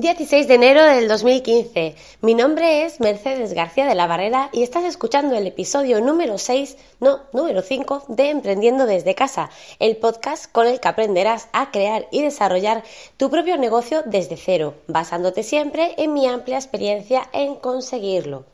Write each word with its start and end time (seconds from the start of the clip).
16 0.00 0.46
de 0.46 0.54
enero 0.54 0.84
del 0.84 1.08
2015. 1.08 1.96
Mi 2.20 2.34
nombre 2.34 2.84
es 2.84 3.00
Mercedes 3.00 3.52
García 3.52 3.84
de 3.84 3.96
la 3.96 4.06
Barrera 4.06 4.48
y 4.52 4.62
estás 4.62 4.84
escuchando 4.84 5.34
el 5.34 5.44
episodio 5.44 6.00
número 6.00 6.38
6, 6.38 6.76
no, 7.00 7.22
número 7.32 7.62
5 7.62 8.04
de 8.06 8.30
Emprendiendo 8.30 8.86
desde 8.86 9.16
casa, 9.16 9.50
el 9.80 9.96
podcast 9.96 10.52
con 10.52 10.68
el 10.68 10.78
que 10.78 10.86
aprenderás 10.86 11.48
a 11.52 11.72
crear 11.72 12.06
y 12.12 12.22
desarrollar 12.22 12.84
tu 13.16 13.28
propio 13.28 13.56
negocio 13.56 14.02
desde 14.06 14.36
cero, 14.36 14.74
basándote 14.86 15.42
siempre 15.42 15.94
en 15.98 16.14
mi 16.14 16.28
amplia 16.28 16.58
experiencia 16.58 17.28
en 17.32 17.56
conseguirlo. 17.56 18.44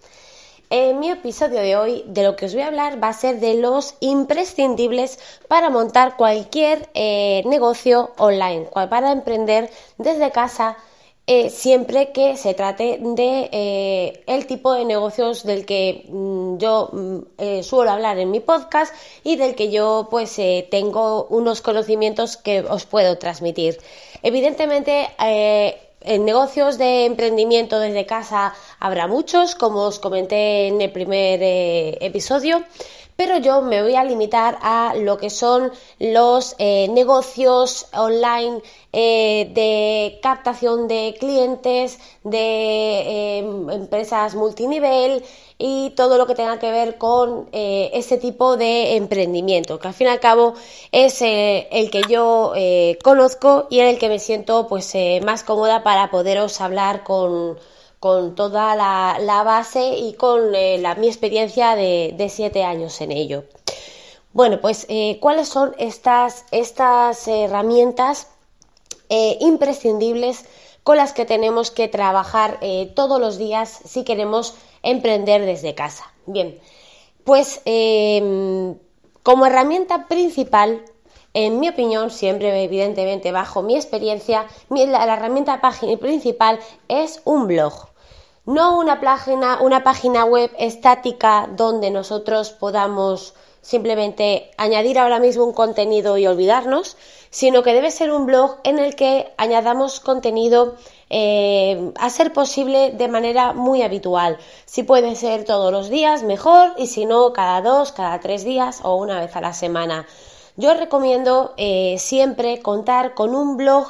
En 0.70 0.98
mi 0.98 1.10
episodio 1.10 1.60
de 1.60 1.76
hoy, 1.76 2.04
de 2.06 2.22
lo 2.22 2.36
que 2.36 2.46
os 2.46 2.54
voy 2.54 2.62
a 2.62 2.68
hablar 2.68 3.02
va 3.02 3.08
a 3.08 3.12
ser 3.12 3.38
de 3.38 3.52
los 3.52 3.96
imprescindibles 4.00 5.18
para 5.46 5.68
montar 5.68 6.16
cualquier 6.16 6.88
eh, 6.94 7.42
negocio 7.44 8.12
online, 8.16 8.70
para 8.88 9.12
emprender 9.12 9.70
desde 9.98 10.30
casa 10.30 10.78
eh, 11.26 11.48
siempre 11.48 12.12
que 12.12 12.36
se 12.36 12.52
trate 12.52 12.98
de 13.00 13.48
eh, 13.50 14.22
el 14.26 14.46
tipo 14.46 14.74
de 14.74 14.84
negocios 14.84 15.42
del 15.44 15.64
que 15.64 16.04
mm, 16.06 16.58
yo 16.58 16.90
mm, 16.92 17.18
eh, 17.38 17.62
suelo 17.62 17.92
hablar 17.92 18.18
en 18.18 18.30
mi 18.30 18.40
podcast 18.40 18.94
y 19.22 19.36
del 19.36 19.54
que 19.54 19.70
yo 19.70 20.08
pues 20.10 20.38
tengo 20.70 21.24
unos 21.30 21.62
conocimientos 21.62 22.36
que 22.36 22.60
os 22.60 22.84
puedo 22.84 23.16
transmitir. 23.16 23.78
Evidentemente 24.22 25.08
en 26.00 26.24
negocios 26.26 26.76
de 26.76 27.06
emprendimiento 27.06 27.80
desde 27.80 28.04
casa 28.04 28.54
habrá 28.78 29.06
muchos, 29.06 29.54
como 29.54 29.80
os 29.80 29.98
comenté 29.98 30.68
en 30.68 30.82
el 30.82 30.92
primer 30.92 31.40
episodio 32.02 32.62
pero 33.16 33.38
yo 33.38 33.62
me 33.62 33.82
voy 33.82 33.94
a 33.94 34.04
limitar 34.04 34.58
a 34.62 34.94
lo 34.96 35.18
que 35.18 35.30
son 35.30 35.72
los 35.98 36.56
eh, 36.58 36.88
negocios 36.88 37.86
online 37.94 38.60
eh, 38.92 39.50
de 39.54 40.18
captación 40.22 40.88
de 40.88 41.14
clientes, 41.18 41.98
de 42.24 43.38
em, 43.38 43.70
empresas 43.70 44.34
multinivel 44.34 45.24
y 45.58 45.90
todo 45.90 46.18
lo 46.18 46.26
que 46.26 46.34
tenga 46.34 46.58
que 46.58 46.70
ver 46.70 46.98
con 46.98 47.48
eh, 47.52 47.90
ese 47.94 48.18
tipo 48.18 48.56
de 48.56 48.96
emprendimiento, 48.96 49.78
que 49.78 49.88
al 49.88 49.94
fin 49.94 50.08
y 50.08 50.10
al 50.10 50.20
cabo 50.20 50.54
es 50.90 51.22
el 51.22 51.90
que 51.90 52.02
yo 52.08 52.52
conozco 53.02 53.66
y 53.70 53.80
en 53.80 53.86
el 53.86 53.98
que 53.98 54.08
me 54.08 54.18
siento 54.18 54.66
pues 54.68 54.92
más 55.24 55.44
cómoda 55.44 55.82
para 55.82 56.10
poderos 56.10 56.60
hablar 56.60 57.04
con 57.04 57.58
con 58.04 58.34
toda 58.34 58.76
la, 58.76 59.42
base 59.44 59.96
y 59.96 60.12
con 60.12 60.54
eh, 60.54 60.94
mi 60.98 61.06
experiencia 61.06 61.74
de, 61.74 62.26
siete 62.28 62.62
años 62.62 63.00
en 63.00 63.12
ello. 63.12 63.44
Bueno, 64.34 64.60
pues 64.60 64.84
eh, 64.90 65.16
cuáles 65.22 65.48
son 65.48 65.74
estas, 65.78 66.44
herramientas 67.26 68.28
eh, 69.08 69.38
imprescindibles 69.40 70.44
con 70.82 70.98
las 70.98 71.14
que 71.14 71.24
tenemos 71.24 71.70
que 71.70 71.88
trabajar 71.88 72.60
todos 72.94 73.18
los 73.18 73.38
días 73.38 73.80
si 73.86 74.04
queremos 74.04 74.54
emprender 74.82 75.46
desde 75.46 75.74
casa. 75.74 76.04
Bien, 76.26 76.60
pues 77.24 77.62
em, 77.64 78.76
como 79.22 79.46
herramienta 79.46 80.08
principal 80.08 80.82
en 81.32 81.58
mi 81.58 81.70
opinión, 81.70 82.10
siempre 82.10 82.62
evidentemente 82.62 83.32
bajo 83.32 83.62
mi 83.62 83.76
experiencia, 83.76 84.46
la, 84.68 85.04
herramienta 85.04 85.58
principal 85.98 86.60
es 86.86 87.22
un 87.24 87.46
blog 87.46 87.93
no 88.46 88.78
una 88.78 89.00
página, 89.00 89.58
una 89.60 89.82
página 89.82 90.24
web 90.24 90.50
estática 90.58 91.48
donde 91.56 91.90
nosotros 91.90 92.50
podamos 92.50 93.34
simplemente 93.62 94.50
añadir 94.58 94.98
ahora 94.98 95.18
mismo 95.18 95.44
un 95.44 95.54
contenido 95.54 96.18
y 96.18 96.26
olvidarnos, 96.26 96.98
sino 97.30 97.62
que 97.62 97.72
debe 97.72 97.90
ser 97.90 98.12
un 98.12 98.26
blog 98.26 98.58
en 98.62 98.78
el 98.78 98.94
que 98.94 99.32
añadamos 99.38 100.00
contenido 100.00 100.74
eh, 101.08 101.92
a 101.98 102.10
ser 102.10 102.32
posible 102.34 102.90
de 102.90 103.08
manera 103.08 103.54
muy 103.54 103.80
habitual. 103.80 104.36
Si 104.66 104.82
puede 104.82 105.16
ser 105.16 105.44
todos 105.44 105.72
los 105.72 105.88
días, 105.88 106.22
mejor, 106.22 106.74
y 106.76 106.88
si 106.88 107.06
no, 107.06 107.32
cada 107.32 107.62
dos, 107.62 107.92
cada 107.92 108.20
tres 108.20 108.44
días 108.44 108.80
o 108.82 108.96
una 108.96 109.18
vez 109.18 109.34
a 109.34 109.40
la 109.40 109.54
semana. 109.54 110.06
Yo 110.56 110.74
recomiendo 110.74 111.54
eh, 111.56 111.96
siempre 111.98 112.60
contar 112.60 113.14
con 113.14 113.34
un 113.34 113.56
blog 113.56 113.86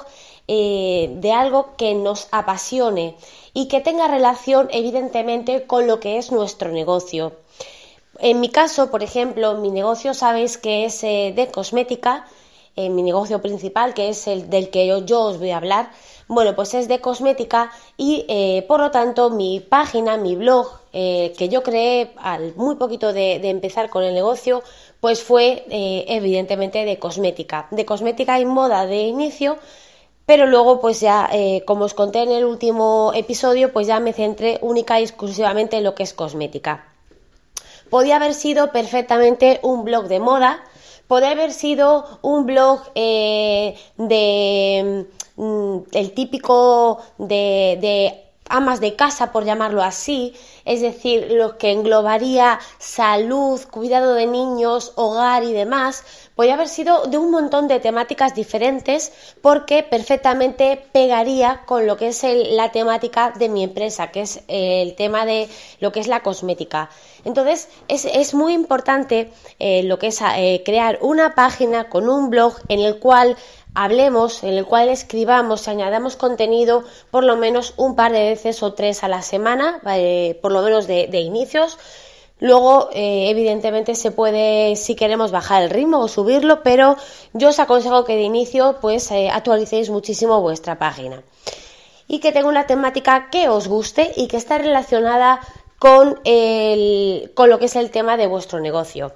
eh, 0.46 1.10
de 1.16 1.32
algo 1.32 1.74
que 1.76 1.94
nos 1.94 2.28
apasione 2.30 3.16
y 3.54 3.68
que 3.68 3.80
tenga 3.80 4.08
relación 4.08 4.68
evidentemente 4.72 5.64
con 5.66 5.86
lo 5.86 6.00
que 6.00 6.18
es 6.18 6.32
nuestro 6.32 6.70
negocio. 6.70 7.32
En 8.18 8.40
mi 8.40 8.48
caso, 8.48 8.90
por 8.90 9.02
ejemplo, 9.02 9.54
mi 9.54 9.70
negocio 9.70 10.12
sabéis 10.12 10.58
que 10.58 10.84
es 10.84 11.02
eh, 11.04 11.32
de 11.34 11.48
cosmética, 11.48 12.26
en 12.76 12.94
mi 12.96 13.04
negocio 13.04 13.40
principal, 13.40 13.94
que 13.94 14.08
es 14.08 14.26
el 14.26 14.50
del 14.50 14.68
que 14.70 14.88
yo, 15.06 15.20
os 15.22 15.38
voy 15.38 15.50
a 15.50 15.58
hablar, 15.58 15.90
bueno, 16.26 16.56
pues 16.56 16.74
es 16.74 16.88
de 16.88 17.00
cosmética 17.00 17.70
y 17.96 18.24
eh, 18.28 18.64
por 18.66 18.80
lo 18.80 18.90
tanto 18.90 19.30
mi 19.30 19.60
página, 19.60 20.16
mi 20.16 20.34
blog, 20.34 20.80
que 20.92 21.48
yo 21.50 21.64
creé 21.64 22.12
al 22.18 22.54
muy 22.54 22.76
poquito 22.76 23.12
de, 23.12 23.40
de, 23.40 23.50
empezar 23.50 23.90
con 23.90 24.04
el 24.04 24.14
negocio, 24.14 24.62
pues 25.00 25.24
fue 25.24 25.64
evidentemente 25.68 26.84
de 26.84 27.00
cosmética, 27.00 27.66
de 27.72 27.84
cosmética 27.84 28.38
y 28.38 28.44
moda 28.44 28.86
de 28.86 29.02
inicio, 29.02 29.58
pero 30.26 30.46
luego, 30.46 30.80
pues 30.80 31.00
ya, 31.00 31.28
eh, 31.32 31.62
como 31.66 31.84
os 31.84 31.94
conté 31.94 32.22
en 32.22 32.32
el 32.32 32.44
último 32.44 33.12
episodio, 33.14 33.72
pues 33.72 33.86
ya 33.86 34.00
me 34.00 34.12
centré 34.12 34.58
única 34.62 35.00
y 35.00 35.02
exclusivamente 35.02 35.76
en 35.76 35.84
lo 35.84 35.94
que 35.94 36.02
es 36.02 36.14
cosmética. 36.14 36.86
Podía 37.90 38.16
haber 38.16 38.34
sido 38.34 38.72
perfectamente 38.72 39.60
un 39.62 39.84
blog 39.84 40.08
de 40.08 40.20
moda, 40.20 40.64
podía 41.08 41.30
haber 41.30 41.52
sido 41.52 42.18
un 42.22 42.46
blog 42.46 42.80
eh, 42.94 43.76
de 43.98 45.06
mm, 45.36 45.76
el 45.92 46.12
típico 46.12 47.00
de 47.18 48.23
amas 48.48 48.80
de 48.80 48.94
casa, 48.94 49.32
por 49.32 49.44
llamarlo 49.44 49.82
así, 49.82 50.34
es 50.64 50.80
decir, 50.80 51.32
lo 51.32 51.58
que 51.58 51.72
englobaría 51.72 52.58
salud, 52.78 53.60
cuidado 53.70 54.14
de 54.14 54.26
niños, 54.26 54.92
hogar 54.96 55.44
y 55.44 55.52
demás, 55.52 56.04
podría 56.34 56.54
haber 56.54 56.68
sido 56.68 57.06
de 57.06 57.18
un 57.18 57.30
montón 57.30 57.68
de 57.68 57.80
temáticas 57.80 58.34
diferentes 58.34 59.12
porque 59.40 59.82
perfectamente 59.82 60.84
pegaría 60.92 61.62
con 61.66 61.86
lo 61.86 61.96
que 61.96 62.08
es 62.08 62.24
la 62.24 62.70
temática 62.72 63.32
de 63.36 63.48
mi 63.48 63.62
empresa, 63.62 64.10
que 64.10 64.22
es 64.22 64.42
el 64.48 64.94
tema 64.94 65.24
de 65.26 65.48
lo 65.80 65.92
que 65.92 66.00
es 66.00 66.06
la 66.06 66.20
cosmética. 66.20 66.90
Entonces, 67.24 67.68
es, 67.88 68.34
muy 68.34 68.52
importante 68.52 69.30
eh, 69.58 69.82
lo 69.84 69.98
que 69.98 70.08
es 70.08 70.20
eh, 70.20 70.62
crear 70.64 70.98
una 71.00 71.34
página 71.34 71.88
con 71.88 72.08
un 72.08 72.30
blog 72.30 72.56
en 72.68 72.80
el 72.80 72.98
cual 72.98 73.36
hablemos, 73.74 74.42
en 74.44 74.54
el 74.54 74.64
cual 74.64 74.88
escribamos 74.88 75.66
y 75.66 75.70
añadamos 75.70 76.16
contenido 76.16 76.84
por 77.10 77.24
lo 77.24 77.36
menos 77.36 77.74
un 77.76 77.96
par 77.96 78.12
de 78.12 78.30
veces 78.30 78.62
o 78.62 78.72
tres 78.72 79.04
a 79.04 79.08
la 79.08 79.22
semana, 79.22 79.80
por 80.40 80.52
lo 80.52 80.62
menos 80.62 80.86
de, 80.86 81.20
inicios. 81.20 81.78
Luego, 82.40 82.90
eh, 82.92 83.30
evidentemente, 83.30 83.94
se 83.94 84.10
puede, 84.10 84.76
si 84.76 84.96
queremos, 84.96 85.30
bajar 85.30 85.62
el 85.62 85.70
ritmo 85.70 86.00
o 86.00 86.08
subirlo, 86.08 86.62
pero 86.62 86.96
yo 87.32 87.48
os 87.48 87.60
aconsejo 87.60 88.04
que 88.04 88.16
de 88.16 88.22
inicio, 88.22 88.78
pues, 88.80 89.10
eh, 89.10 89.30
actualicéis 89.30 89.88
muchísimo 89.90 90.40
vuestra 90.40 90.78
página. 90.78 91.22
Y 92.06 92.18
que 92.18 92.32
tenga 92.32 92.48
una 92.48 92.66
temática 92.66 93.30
que 93.30 93.48
os 93.48 93.68
guste 93.68 94.12
y 94.16 94.26
que 94.26 94.36
esté 94.36 94.58
relacionada 94.58 95.40
con, 95.78 96.20
con 97.34 97.50
lo 97.50 97.58
que 97.58 97.66
es 97.66 97.76
el 97.76 97.90
tema 97.90 98.16
de 98.16 98.26
vuestro 98.26 98.60
negocio. 98.60 99.12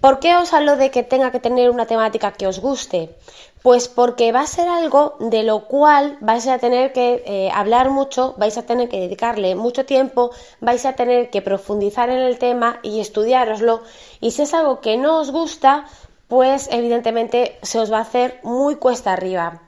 ¿Por 0.00 0.18
qué 0.18 0.36
os 0.36 0.52
hablo 0.52 0.76
de 0.76 0.90
que 0.90 1.02
tenga 1.02 1.30
que 1.30 1.40
tener 1.40 1.70
una 1.70 1.86
temática 1.86 2.32
que 2.32 2.46
os 2.46 2.60
guste? 2.60 3.14
Pues 3.62 3.88
porque 3.88 4.32
va 4.32 4.40
a 4.40 4.46
ser 4.46 4.68
algo 4.68 5.16
de 5.20 5.42
lo 5.42 5.66
cual 5.66 6.18
vais 6.20 6.46
a 6.46 6.58
tener 6.58 6.92
que 6.92 7.22
eh, 7.26 7.50
hablar 7.52 7.90
mucho, 7.90 8.34
vais 8.36 8.56
a 8.58 8.66
tener 8.66 8.88
que 8.88 9.00
dedicarle 9.00 9.54
mucho 9.54 9.86
tiempo, 9.86 10.30
vais 10.60 10.84
a 10.84 10.94
tener 10.94 11.30
que 11.30 11.42
profundizar 11.42 12.10
en 12.10 12.18
el 12.18 12.38
tema 12.38 12.78
y 12.82 13.00
estudiároslo. 13.00 13.82
Y 14.20 14.32
si 14.32 14.42
es 14.42 14.54
algo 14.54 14.80
que 14.80 14.96
no 14.96 15.18
os 15.18 15.30
gusta, 15.30 15.86
pues 16.28 16.68
evidentemente 16.70 17.58
se 17.62 17.78
os 17.78 17.92
va 17.92 17.98
a 17.98 18.02
hacer 18.02 18.40
muy 18.42 18.76
cuesta 18.76 19.12
arriba. 19.12 19.62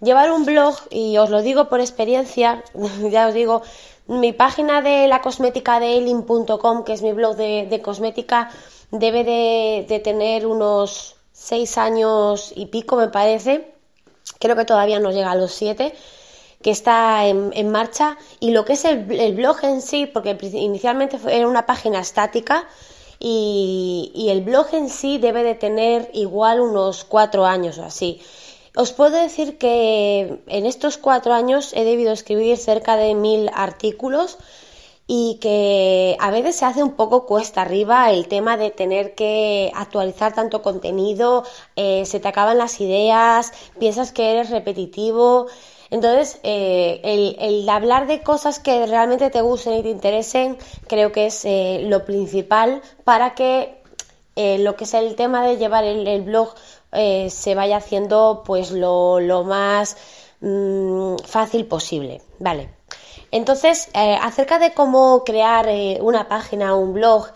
Llevar 0.00 0.32
un 0.32 0.44
blog, 0.44 0.74
y 0.90 1.16
os 1.18 1.30
lo 1.30 1.42
digo 1.42 1.68
por 1.68 1.80
experiencia, 1.80 2.64
ya 3.10 3.28
os 3.28 3.34
digo, 3.34 3.62
mi 4.08 4.32
página 4.32 4.82
de 4.82 5.06
la 5.06 5.20
cosmética 5.20 5.78
de 5.78 5.98
elin.com, 5.98 6.84
que 6.84 6.92
es 6.94 7.02
mi 7.02 7.12
blog 7.12 7.36
de 7.36 7.80
cosmética, 7.82 8.50
debe 8.92 9.24
de, 9.24 9.98
tener 10.00 10.46
unos 10.46 11.16
seis 11.32 11.78
años 11.78 12.52
y 12.54 12.66
pico, 12.66 12.96
me 12.96 13.08
parece. 13.08 13.72
Creo 14.38 14.54
que 14.54 14.64
todavía 14.64 15.00
no 15.00 15.10
llega 15.10 15.32
a 15.32 15.34
los 15.34 15.52
siete 15.52 15.94
que 16.62 16.70
está 16.70 17.26
en, 17.26 17.70
marcha 17.72 18.16
y 18.38 18.52
lo 18.52 18.64
que 18.64 18.74
es 18.74 18.84
el, 18.84 19.34
blog 19.34 19.64
en 19.64 19.82
sí, 19.82 20.06
porque 20.06 20.38
inicialmente 20.52 21.18
era 21.28 21.48
una 21.48 21.66
página 21.66 21.98
estática 21.98 22.68
y, 23.18 24.12
y, 24.14 24.28
el 24.28 24.42
blog 24.42 24.68
en 24.72 24.88
sí 24.88 25.18
debe 25.18 25.42
de 25.42 25.56
tener 25.56 26.08
igual 26.12 26.60
unos 26.60 27.02
cuatro 27.02 27.46
años 27.46 27.78
o 27.78 27.84
así. 27.84 28.20
Os 28.76 28.92
puedo 28.92 29.16
decir 29.16 29.58
que 29.58 30.40
en 30.46 30.66
estos 30.66 30.98
cuatro 30.98 31.34
años 31.34 31.72
he 31.74 31.82
debido 31.82 32.12
escribir 32.12 32.56
cerca 32.56 32.96
de 32.96 33.14
mil 33.14 33.50
artículos 33.52 34.38
y 35.06 35.38
que 35.40 36.16
a 36.20 36.30
veces 36.30 36.56
se 36.56 36.64
hace 36.64 36.82
un 36.82 36.92
poco 36.92 37.26
cuesta 37.26 37.62
arriba 37.62 38.10
el 38.12 38.28
tema 38.28 38.56
de 38.56 38.70
tener 38.70 39.14
que 39.14 39.72
actualizar 39.74 40.32
tanto 40.34 40.62
contenido, 40.62 41.44
eh, 41.76 42.04
se 42.06 42.20
te 42.20 42.28
acaban 42.28 42.58
las 42.58 42.80
ideas, 42.80 43.52
piensas 43.78 44.12
que 44.12 44.30
eres 44.30 44.50
repetitivo. 44.50 45.46
Entonces, 45.90 46.40
eh, 46.42 47.36
el, 47.38 47.68
hablar 47.68 48.06
de 48.06 48.22
cosas 48.22 48.58
que 48.58 48.86
realmente 48.86 49.28
te 49.28 49.42
gusten 49.42 49.74
y 49.74 49.82
te 49.82 49.90
interesen, 49.90 50.56
creo 50.86 51.12
que 51.12 51.26
es 51.26 51.44
eh, 51.44 51.82
lo 51.84 52.04
principal 52.04 52.80
para 53.04 53.34
que 53.34 53.82
lo 54.34 54.76
que 54.76 54.84
es 54.84 54.94
el 54.94 55.14
tema 55.14 55.46
de 55.46 55.58
llevar 55.58 55.84
el, 55.84 56.22
blog 56.22 56.54
se 56.90 57.54
vaya 57.54 57.76
haciendo 57.76 58.42
pues 58.46 58.70
lo, 58.70 59.44
más 59.44 59.98
mm, 60.40 61.16
fácil 61.26 61.66
posible. 61.66 62.22
Vale. 62.38 62.81
Entonces, 63.32 63.88
eh, 63.94 64.16
acerca 64.20 64.58
de 64.58 64.72
cómo 64.74 65.24
crear 65.24 65.66
eh, 65.68 65.98
una 66.02 66.28
página, 66.28 66.76
un 66.76 66.92
blog 66.92 67.32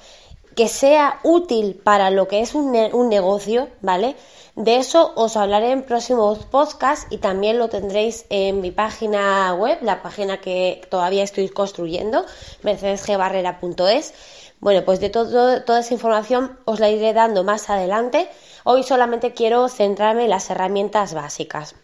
que 0.54 0.68
sea 0.68 1.20
útil 1.22 1.74
para 1.74 2.10
lo 2.10 2.28
que 2.28 2.40
es 2.40 2.54
un, 2.54 2.72
negocio, 3.08 3.68
¿vale? 3.80 4.14
De 4.54 4.76
eso 4.76 5.12
os 5.16 5.36
hablaré 5.36 5.70
en 5.70 5.82
próximos 5.82 6.44
podcasts 6.46 7.06
y 7.10 7.18
también 7.18 7.58
lo 7.58 7.68
tendréis 7.68 8.24
en 8.30 8.60
mi 8.62 8.70
página 8.70 9.54
web, 9.54 9.78
la 9.82 10.02
página 10.02 10.40
que 10.40 10.82
todavía 10.90 11.22
estoy 11.22 11.48
construyendo, 11.50 12.24
mercedesgbarrera.es. 12.62 14.14
Bueno, 14.60 14.82
pues 14.84 15.00
de 15.00 15.10
todo, 15.10 15.62
toda 15.62 15.80
esa 15.80 15.92
información 15.92 16.58
os 16.64 16.80
la 16.80 16.88
iré 16.88 17.12
dando 17.12 17.44
más 17.44 17.68
adelante. 17.68 18.28
Hoy 18.64 18.82
solamente 18.82 19.34
quiero 19.34 19.68
centrarme 19.68 20.24
en 20.24 20.30
las 20.30 20.48
herramientas 20.48 21.12
básicas. 21.12 21.74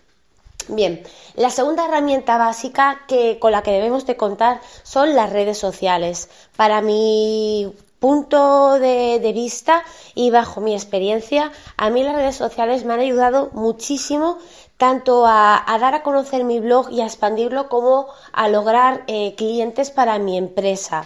Bien, 0.68 1.02
la 1.34 1.50
segunda 1.50 1.84
herramienta 1.84 2.38
básica 2.38 3.02
que, 3.08 3.38
con 3.38 3.52
la 3.52 3.62
que 3.62 3.72
debemos 3.72 4.06
de 4.06 4.16
contar 4.16 4.60
son 4.82 5.14
las 5.14 5.30
redes 5.32 5.58
sociales. 5.58 6.28
Para 6.56 6.82
mi 6.82 7.74
punto 7.98 8.78
de, 8.80 9.32
vista 9.32 9.84
y 10.14 10.30
bajo 10.30 10.60
mi 10.60 10.74
experiencia, 10.74 11.52
a 11.76 11.88
mí 11.90 12.02
las 12.02 12.16
redes 12.16 12.36
sociales 12.36 12.84
me 12.84 12.94
han 12.94 13.00
ayudado 13.00 13.50
muchísimo 13.52 14.38
tanto 14.76 15.24
a, 15.26 15.64
dar 15.80 15.94
a 15.94 16.02
conocer 16.02 16.42
mi 16.42 16.58
blog 16.58 16.90
y 16.90 17.00
a 17.00 17.06
expandirlo 17.06 17.68
como 17.68 18.08
a 18.32 18.48
lograr 18.48 19.04
eh, 19.06 19.34
clientes 19.36 19.90
para 19.92 20.18
mi 20.18 20.36
empresa. 20.36 21.04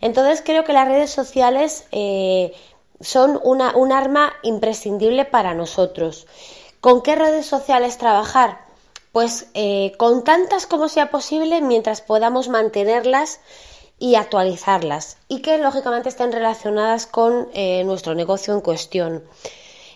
Entonces 0.00 0.42
creo 0.44 0.64
que 0.64 0.72
las 0.72 0.88
redes 0.88 1.10
sociales 1.10 1.86
eh, 1.92 2.52
son 3.00 3.38
una, 3.44 3.76
un 3.76 3.92
arma 3.92 4.32
imprescindible 4.42 5.24
para 5.24 5.54
nosotros. 5.54 6.26
¿Con 6.80 7.02
qué 7.02 7.14
redes 7.14 7.46
sociales 7.46 7.98
trabajar? 7.98 8.71
Pues 9.12 9.46
eh, 9.54 9.92
con 9.98 10.24
tantas 10.24 10.66
como 10.66 10.88
sea 10.88 11.10
posible 11.10 11.60
mientras 11.60 12.00
podamos 12.00 12.48
mantenerlas 12.48 13.40
y 13.98 14.16
actualizarlas 14.16 15.18
y 15.28 15.42
que 15.42 15.58
lógicamente 15.58 16.08
estén 16.08 16.32
relacionadas 16.32 17.06
con 17.06 17.48
eh, 17.54 17.84
nuestro 17.84 18.14
negocio 18.14 18.52
en 18.54 18.60
cuestión. 18.60 19.22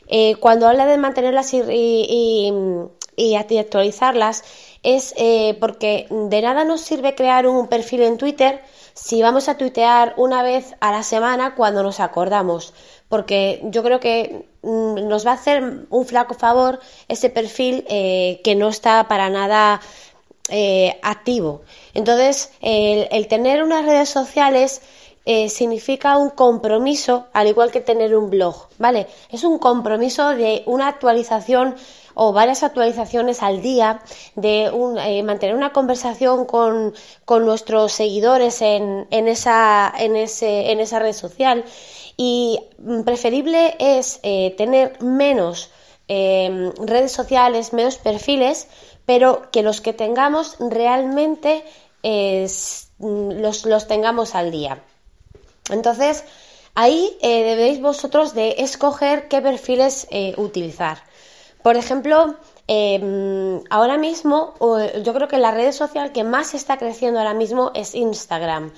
Eh, 0.08 0.36
cuando 0.36 0.68
habla 0.68 0.86
de 0.86 0.98
mantenerlas 0.98 1.52
y, 1.54 2.52
actualizarlas 3.58 4.44
es 4.82 5.14
porque 5.58 6.06
de 6.10 6.42
nada 6.42 6.64
nos 6.64 6.80
sirve 6.80 7.14
crear 7.14 7.46
un 7.46 7.66
perfil 7.66 8.02
en 8.02 8.18
Twitter 8.18 8.62
si 8.96 9.20
vamos 9.20 9.48
a 9.50 9.58
tuitear 9.58 10.14
una 10.16 10.42
vez 10.42 10.74
a 10.80 10.90
la 10.90 11.02
semana 11.02 11.54
cuando 11.54 11.82
nos 11.82 12.00
acordamos, 12.00 12.72
porque 13.10 13.60
yo 13.64 13.82
creo 13.82 14.00
que 14.00 14.46
mm, 14.62 15.06
nos 15.06 15.26
va 15.26 15.32
a 15.32 15.34
hacer 15.34 15.86
un 15.90 16.06
flaco 16.06 16.32
favor 16.32 16.80
ese 17.06 17.28
perfil 17.28 17.84
eh, 17.88 18.40
que 18.42 18.54
no 18.54 18.70
está 18.70 19.06
para 19.06 19.28
nada 19.28 19.82
eh, 20.48 20.98
activo. 21.02 21.60
Entonces, 21.92 22.52
el, 22.62 23.28
tener 23.28 23.62
unas 23.62 23.84
redes 23.84 24.08
sociales 24.08 24.80
eh, 25.26 25.50
significa 25.50 26.16
un 26.16 26.30
compromiso, 26.30 27.26
al 27.34 27.48
igual 27.48 27.70
que 27.70 27.82
tener 27.82 28.16
un 28.16 28.30
blog, 28.30 28.68
¿vale? 28.78 29.08
Es 29.30 29.44
un 29.44 29.58
compromiso 29.58 30.30
de 30.30 30.62
una 30.64 30.88
actualización 30.88 31.76
o 32.18 32.32
varias 32.32 32.62
actualizaciones 32.62 33.42
al 33.42 33.60
día, 33.60 34.00
de 34.36 34.72
eh, 35.04 35.22
mantener 35.22 35.54
una 35.54 35.74
conversación 35.74 36.46
con, 36.46 36.94
nuestros 37.28 37.92
seguidores 37.92 38.62
en, 38.62 39.06
esa, 39.10 39.92
en, 39.98 40.16
ese, 40.16 40.72
en 40.72 40.80
esa 40.80 40.98
red 40.98 41.12
social. 41.12 41.62
Y 42.16 42.58
mm, 42.78 43.02
preferible 43.02 43.76
es 43.78 44.20
eh, 44.22 44.54
tener 44.56 45.00
menos 45.02 45.70
em, 46.08 46.72
redes 46.78 47.12
sociales, 47.12 47.74
menos 47.74 47.98
perfiles, 47.98 48.66
pero 49.04 49.50
que 49.52 49.62
los 49.62 49.82
que 49.82 49.92
tengamos 49.92 50.56
realmente 50.58 51.64
mm, 52.02 53.30
los, 53.42 53.66
los, 53.66 53.86
tengamos 53.88 54.34
al 54.34 54.50
día. 54.50 54.82
Entonces, 55.68 56.24
ahí 56.74 57.18
eh, 57.20 57.42
debéis 57.42 57.78
vosotros 57.82 58.32
de 58.32 58.54
escoger 58.56 59.28
qué 59.28 59.42
perfiles 59.42 60.08
utilizar. 60.38 61.05
Por 61.66 61.76
ejemplo, 61.76 62.36
em, 62.68 63.60
ahora 63.70 63.98
mismo, 63.98 64.54
yo 65.02 65.12
creo 65.12 65.26
que 65.26 65.36
la 65.36 65.50
red 65.50 65.72
social 65.72 66.12
que 66.12 66.22
más 66.22 66.54
está 66.54 66.76
creciendo 66.76 67.18
ahora 67.18 67.34
mismo 67.34 67.72
es 67.74 67.96
Instagram. 67.96 68.70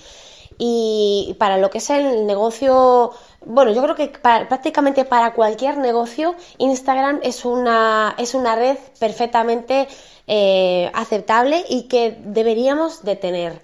Y 0.57 1.37
para 1.39 1.59
lo 1.59 1.69
que 1.69 1.79
es 1.79 1.91
el 1.91 2.25
negocio, 2.25 3.11
bueno, 3.45 3.73
yo 3.73 3.83
creo 3.83 3.95
que 3.95 4.09
prácticamente 4.09 5.05
para 5.05 5.35
cualquier 5.35 5.77
negocio, 5.77 6.35
Instagram 6.57 7.21
es 7.23 7.45
una, 7.45 8.15
es 8.17 8.33
una 8.33 8.57
red 8.57 8.79
perfectamente 8.99 9.87
eh, 10.27 10.91
aceptable 10.95 11.67
y 11.69 11.89
que 11.89 12.17
deberíamos 12.25 13.05
de 13.05 13.17
tener. 13.17 13.61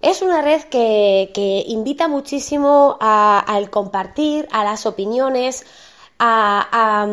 Es 0.00 0.22
una 0.22 0.42
red 0.42 0.62
que, 0.70 1.64
invita 1.66 2.06
muchísimo 2.06 2.98
al 3.00 3.68
compartir, 3.70 4.46
a 4.52 4.62
las 4.62 4.86
opiniones, 4.86 5.66
a 6.20 7.04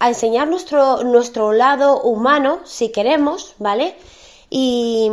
enseñar 0.00 0.48
nuestro, 0.48 1.02
nuestro 1.02 1.52
lado 1.52 2.02
humano, 2.02 2.60
si 2.64 2.90
queremos, 2.90 3.54
¿vale? 3.58 3.96
Y, 4.50 5.10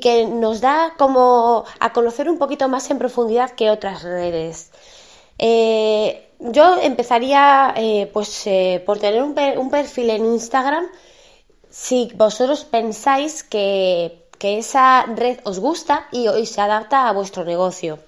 que 0.00 0.26
nos 0.26 0.60
da 0.60 0.94
como 0.98 1.64
a 1.78 1.92
conocer 1.92 2.28
un 2.28 2.38
poquito 2.38 2.68
más 2.68 2.90
en 2.90 2.98
profundidad 2.98 3.50
que 3.52 3.70
otras 3.70 4.02
redes. 4.02 4.70
Eh, 5.38 6.28
yo 6.40 6.76
empezaría 6.80 7.72
pues, 8.12 8.46
eh, 8.46 8.82
pues 8.84 8.84
por 8.84 8.98
tener 8.98 9.22
un, 9.22 9.36
un, 9.58 9.70
perfil 9.70 10.10
en 10.10 10.24
Instagram 10.24 10.86
si 11.70 12.10
vosotros 12.14 12.64
pensáis 12.64 13.42
que, 13.44 14.26
que 14.38 14.58
esa 14.58 15.04
red 15.06 15.38
os 15.44 15.60
gusta 15.60 16.08
y, 16.10 16.28
y 16.28 16.46
se 16.46 16.60
adapta 16.60 17.08
a 17.08 17.12
vuestro 17.12 17.44
negocio. 17.44 17.98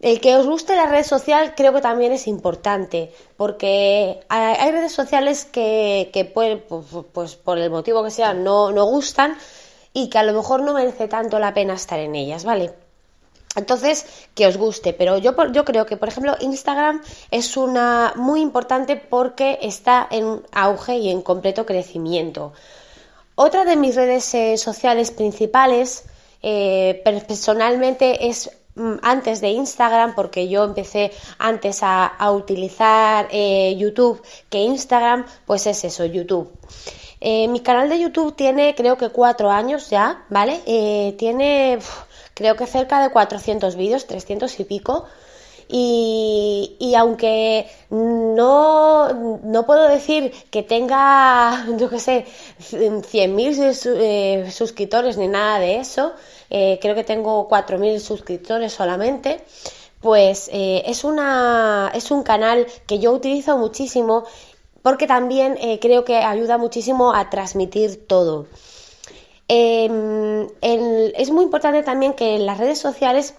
El 0.00 0.18
que 0.20 0.34
os 0.34 0.46
guste 0.46 0.76
la 0.76 0.86
red 0.86 1.04
social 1.04 1.54
creo 1.54 1.74
que 1.74 1.82
también 1.82 2.12
es 2.12 2.26
importante, 2.26 3.12
porque 3.36 4.20
hay 4.28 4.70
redes 4.72 4.92
sociales 4.92 5.44
que, 5.44 6.30
pueden, 6.32 6.64
pues, 6.66 6.86
pues, 7.12 7.36
por 7.36 7.58
el 7.58 7.70
motivo 7.70 8.02
que 8.02 8.10
sea, 8.10 8.32
no, 8.32 8.72
no 8.72 8.86
gustan 8.86 9.36
y 9.92 10.08
que 10.08 10.18
a 10.18 10.22
lo 10.22 10.32
mejor 10.32 10.62
no 10.62 10.72
merece 10.72 11.06
tanto 11.06 11.38
la 11.38 11.52
pena 11.52 11.74
estar 11.74 11.98
en 11.98 12.14
ellas, 12.14 12.44
¿vale? 12.44 12.72
Entonces, 13.56 14.06
que 14.34 14.46
os 14.46 14.56
guste, 14.56 14.92
pero 14.94 15.18
yo, 15.18 15.34
yo 15.52 15.64
creo 15.64 15.84
que, 15.84 15.96
por 15.96 16.08
ejemplo, 16.08 16.36
Instagram 16.40 17.02
es 17.30 17.56
una 17.56 18.14
muy 18.16 18.40
importante 18.40 18.96
porque 18.96 19.58
está 19.60 20.06
en 20.10 20.42
auge 20.52 20.96
y 20.96 21.10
en 21.10 21.20
completo 21.20 21.66
crecimiento. 21.66 22.52
Otra 23.34 23.64
de 23.64 23.76
mis 23.76 23.96
redes 23.96 24.32
eh, 24.34 24.56
sociales 24.56 25.10
principales, 25.10 26.04
eh, 26.42 27.02
personalmente, 27.04 28.28
es 28.28 28.50
antes 29.02 29.40
de 29.40 29.50
Instagram, 29.50 30.14
porque 30.14 30.48
yo 30.48 30.64
empecé 30.64 31.12
antes 31.38 31.80
a, 31.82 32.12
utilizar 32.32 33.28
eh, 33.30 33.74
YouTube 33.76 34.22
que 34.48 34.58
Instagram, 34.58 35.26
pues 35.46 35.66
es 35.66 35.84
eso, 35.84 36.04
YouTube. 36.04 36.50
Eh, 37.20 37.48
mi 37.48 37.60
canal 37.60 37.88
de 37.88 38.00
YouTube 38.00 38.34
tiene 38.34 38.74
creo 38.74 38.96
que 38.96 39.10
cuatro 39.10 39.50
años 39.50 39.90
ya, 39.90 40.24
¿vale? 40.30 40.60
Eh, 40.66 41.14
tiene 41.18 41.78
creo 42.34 42.56
que 42.56 42.66
cerca 42.66 43.02
de 43.02 43.10
400 43.10 43.76
vídeos, 43.76 44.06
300 44.06 44.60
y 44.60 44.64
pico. 44.64 45.04
Y, 45.72 46.76
y, 46.80 46.96
aunque 46.96 47.70
no, 47.90 49.38
no 49.44 49.66
puedo 49.66 49.86
decir 49.86 50.32
que 50.50 50.64
tenga, 50.64 51.64
yo 51.78 51.88
qué 51.88 52.00
sé, 52.00 52.26
100.000 52.58 54.50
suscriptores 54.50 55.16
ni 55.16 55.28
nada 55.28 55.60
de 55.60 55.76
eso, 55.76 56.12
eh, 56.50 56.80
creo 56.82 56.96
que 56.96 57.04
tengo 57.04 57.48
4.000 57.48 58.00
suscriptores 58.00 58.72
solamente, 58.72 59.40
pues 60.00 60.50
eh, 60.52 60.82
es, 60.86 61.04
una, 61.04 61.92
es 61.94 62.10
un 62.10 62.24
canal 62.24 62.66
que 62.86 62.98
yo 62.98 63.12
utilizo 63.12 63.56
muchísimo 63.56 64.24
porque 64.82 65.06
también 65.06 65.56
eh, 65.60 65.78
creo 65.80 66.04
que 66.04 66.16
ayuda 66.16 66.58
muchísimo 66.58 67.14
a 67.14 67.30
transmitir 67.30 68.06
todo. 68.08 68.46
Em, 69.46 70.48
es 70.60 71.30
muy 71.30 71.44
importante 71.44 71.82
también 71.82 72.14
que 72.14 72.36
en 72.36 72.46
las 72.46 72.58
redes 72.58 72.78
sociales 72.78 73.34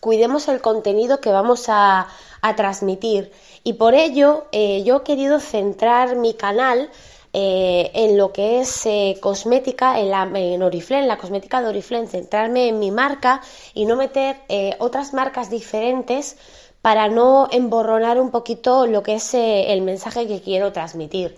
cuidemos 0.00 0.46
el 0.48 0.60
contenido 0.60 1.20
que 1.20 1.30
vamos 1.30 1.68
a, 1.68 2.08
a 2.42 2.56
transmitir 2.56 3.32
y 3.64 3.74
por 3.74 3.94
ello 3.94 4.46
yo 4.52 4.96
he 4.96 5.02
querido 5.04 5.40
centrar 5.40 6.16
mi 6.16 6.34
canal 6.34 6.90
eh, 7.32 7.90
en 7.94 8.16
lo 8.16 8.32
que 8.32 8.60
es 8.60 8.86
eh, 8.86 9.18
cosmética, 9.20 10.00
en, 10.00 10.10
la, 10.10 10.30
en 10.34 10.62
Oriflame, 10.62 11.06
la 11.06 11.18
cosmética 11.18 11.60
de 11.60 11.68
Oriflame, 11.68 12.06
centrarme 12.06 12.68
en 12.68 12.78
mi 12.78 12.90
marca 12.90 13.42
y 13.74 13.84
no 13.84 13.96
meter 13.96 14.36
eh, 14.48 14.76
otras 14.78 15.12
marcas 15.12 15.50
diferentes 15.50 16.36
para 16.80 17.08
no 17.08 17.48
emborronar 17.50 18.18
un 18.18 18.30
poquito 18.30 18.86
lo 18.86 19.02
que 19.02 19.16
es 19.16 19.34
el 19.34 19.82
mensaje 19.82 20.26
que 20.26 20.40
quiero 20.40 20.72
transmitir. 20.72 21.36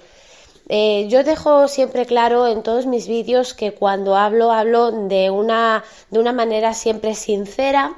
yo 0.69 1.25
dejo 1.25 1.67
siempre 1.67 2.05
claro 2.05 2.47
en 2.47 2.63
todos 2.63 2.87
mis 2.87 3.09
vídeos 3.09 3.55
que 3.55 3.73
cuando 3.73 4.17
hablo 4.17 4.53
hablo 4.53 4.93
de 4.93 5.31
una, 5.31 5.83
de 6.11 6.19
una 6.21 6.33
manera 6.33 6.75
siempre 6.75 7.15
sincera 7.15 7.97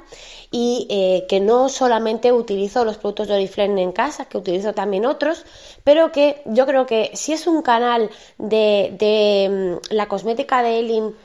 y 0.53 0.85
eh, 0.91 1.25
que 1.27 1.39
no 1.39 1.67
solamente 1.67 2.31
utilizo 2.31 2.85
los 2.85 2.97
productos 2.97 3.27
de 3.27 3.33
Oriflame 3.33 3.81
en 3.81 3.91
casa, 3.91 4.25
que 4.25 4.37
utilizo 4.37 4.73
también 4.73 5.03
otros, 5.03 5.45
pero 5.83 6.11
que 6.11 6.43
yo 6.45 6.67
creo 6.67 6.85
que 6.85 7.09
si 7.15 7.33
es 7.33 7.47
un 7.47 7.63
canal 7.63 8.11
de, 8.37 8.93
de 8.99 9.79
mm, 9.89 9.95
la 9.95 10.07
cosmética 10.07 10.61
de 10.61 10.79
Elin 10.79 11.15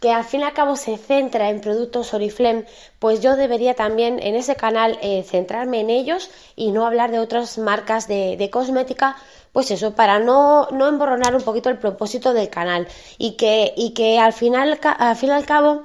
que 0.00 0.12
al 0.12 0.24
fin 0.24 0.42
y 0.42 0.44
al 0.44 0.52
cabo 0.52 0.76
se 0.76 0.98
centra 0.98 1.48
en 1.48 1.62
productos 1.62 2.12
Oriflame, 2.14 2.66
pues 2.98 3.22
yo 3.22 3.36
debería 3.36 3.72
también 3.74 4.20
en 4.22 4.36
ese 4.36 4.54
canal 4.54 4.98
eh, 5.00 5.24
centrarme 5.24 5.80
en 5.80 5.88
ellos 5.88 6.30
y 6.54 6.72
no 6.72 6.86
hablar 6.86 7.10
de 7.10 7.20
otras 7.20 7.56
marcas 7.56 8.06
de, 8.06 8.36
de 8.36 8.50
cosmética, 8.50 9.16
pues 9.52 9.70
eso, 9.70 9.94
para 9.94 10.18
no, 10.18 10.68
no, 10.72 10.88
emborronar 10.88 11.34
un 11.34 11.42
poquito 11.42 11.70
el 11.70 11.78
propósito 11.78 12.34
del 12.34 12.50
canal. 12.50 12.86
Y 13.16 13.32
que, 13.36 13.72
y 13.76 13.94
que 13.94 14.18
al, 14.18 14.34
final, 14.34 14.78
al 14.82 15.16
fin 15.16 15.30
y 15.30 15.32
al 15.32 15.46
cabo 15.46 15.84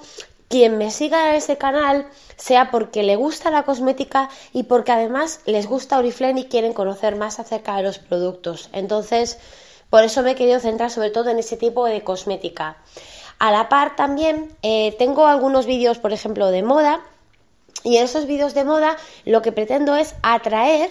quien 0.50 0.77
me 0.77 0.91
siga 0.91 1.29
en 1.29 1.36
ese 1.36 1.58
canal 1.58 2.08
sea 2.36 2.72
porque 2.72 3.03
le 3.03 3.15
gusta 3.15 3.51
la 3.51 3.63
cosmética 3.63 4.29
y 4.51 4.63
porque 4.63 4.91
además 4.91 5.41
les 5.46 5.68
gusta 5.68 6.00
Oriflame 6.00 6.41
y 6.41 6.46
quieren 6.46 6.74
conocer 6.74 7.15
más 7.15 7.39
acerca 7.39 7.77
de 7.77 7.84
los 7.84 8.00
productos. 8.00 8.70
Entonces, 8.74 9.38
por 9.89 10.03
eso 10.03 10.24
me 10.24 10.32
he 10.32 10.36
querido 10.36 10.60
centrar 10.60 10.91
sobre 10.91 11.12
todo 11.12 11.29
en 11.29 11.39
ese 11.39 11.56
tipo 11.56 11.86
de 11.86 12.03
cosmética. 12.03 12.77
A 13.38 13.51
la 13.51 13.70
par 13.70 13.96
también 13.96 14.51
eh, 14.63 14.96
tengo 14.98 15.27
algunos 15.27 15.65
vídeos, 15.65 16.00
por 16.00 16.12
ejemplo, 16.12 16.51
de 16.51 16.63
moda 16.63 17.01
y 17.84 17.98
en 17.98 18.03
esos 18.03 18.25
vídeos 18.25 18.53
de 18.53 18.65
moda 18.65 18.98
lo 19.25 19.41
que 19.41 19.51
pretendo 19.51 19.96
es 19.96 20.15
atraer 20.22 20.89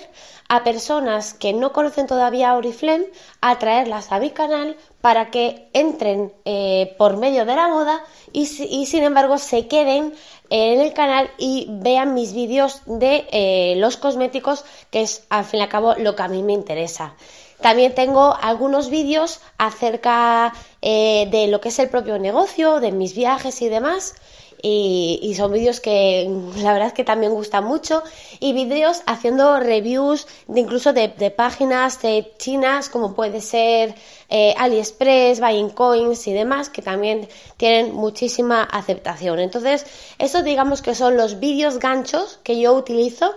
a 0.48 0.64
personas 0.64 1.34
que 1.34 1.52
no 1.52 1.72
conocen 1.72 2.06
todavía 2.06 2.54
Oriflame, 2.54 3.06
atraerlas 3.40 4.10
a 4.12 4.18
mi 4.18 4.30
canal 4.30 4.76
para 5.02 5.30
que 5.30 5.68
entren 5.74 6.32
eh, 6.44 6.94
por 6.96 7.18
medio 7.18 7.44
de 7.44 7.54
la 7.54 7.68
moda 7.68 8.02
y, 8.32 8.46
sin 8.46 9.04
embargo 9.04 9.36
se 9.38 9.68
queden 9.68 10.14
en 10.48 10.80
el 10.80 10.94
canal 10.94 11.30
y 11.36 11.66
vean 11.68 12.14
mis 12.14 12.32
vídeos 12.32 12.80
de 12.86 13.26
eh, 13.30 13.74
los 13.76 13.98
cosméticos, 13.98 14.64
que 14.90 15.02
es 15.02 15.26
al 15.28 15.44
fin 15.44 15.60
y 15.60 15.62
al 15.64 15.68
cabo 15.68 15.94
lo 15.96 16.16
que 16.16 16.22
a 16.22 16.28
mí 16.28 16.42
me 16.42 16.54
interesa. 16.54 17.14
También 17.60 17.94
tengo 17.94 18.36
algunos 18.40 18.88
vídeos 18.88 19.40
acerca 19.58 20.54
eh, 20.80 21.28
de 21.30 21.48
lo 21.48 21.60
que 21.60 21.68
es 21.68 21.78
el 21.78 21.90
propio 21.90 22.18
negocio, 22.18 22.80
de 22.80 22.92
mis 22.92 23.14
viajes 23.14 23.60
y 23.62 23.68
demás 23.68 24.14
y, 24.62 25.34
son 25.36 25.52
vídeos 25.52 25.80
que 25.80 26.28
la 26.56 26.72
verdad 26.72 26.88
es 26.88 26.94
que 26.94 27.04
también 27.04 27.32
gustan 27.32 27.64
mucho 27.64 28.02
y 28.40 28.52
vídeos 28.52 29.02
haciendo 29.06 29.60
reviews 29.60 30.26
de 30.46 30.60
incluso 30.60 30.92
de, 30.92 31.08
páginas 31.30 32.02
de 32.02 32.32
chinas 32.38 32.88
como 32.88 33.14
puede 33.14 33.40
ser 33.40 33.94
eh, 34.28 34.54
AliExpress, 34.58 35.40
Buying 35.40 35.70
Coins 35.70 36.26
y 36.26 36.32
demás 36.32 36.68
que 36.70 36.82
también 36.82 37.28
tienen 37.56 37.94
muchísima 37.94 38.62
aceptación. 38.62 39.38
Entonces, 39.38 39.86
eso 40.18 40.42
digamos 40.42 40.82
que 40.82 40.94
son 40.94 41.16
los 41.16 41.38
vídeos 41.38 41.78
ganchos 41.78 42.40
que 42.42 42.58
yo 42.60 42.74
utilizo 42.74 43.34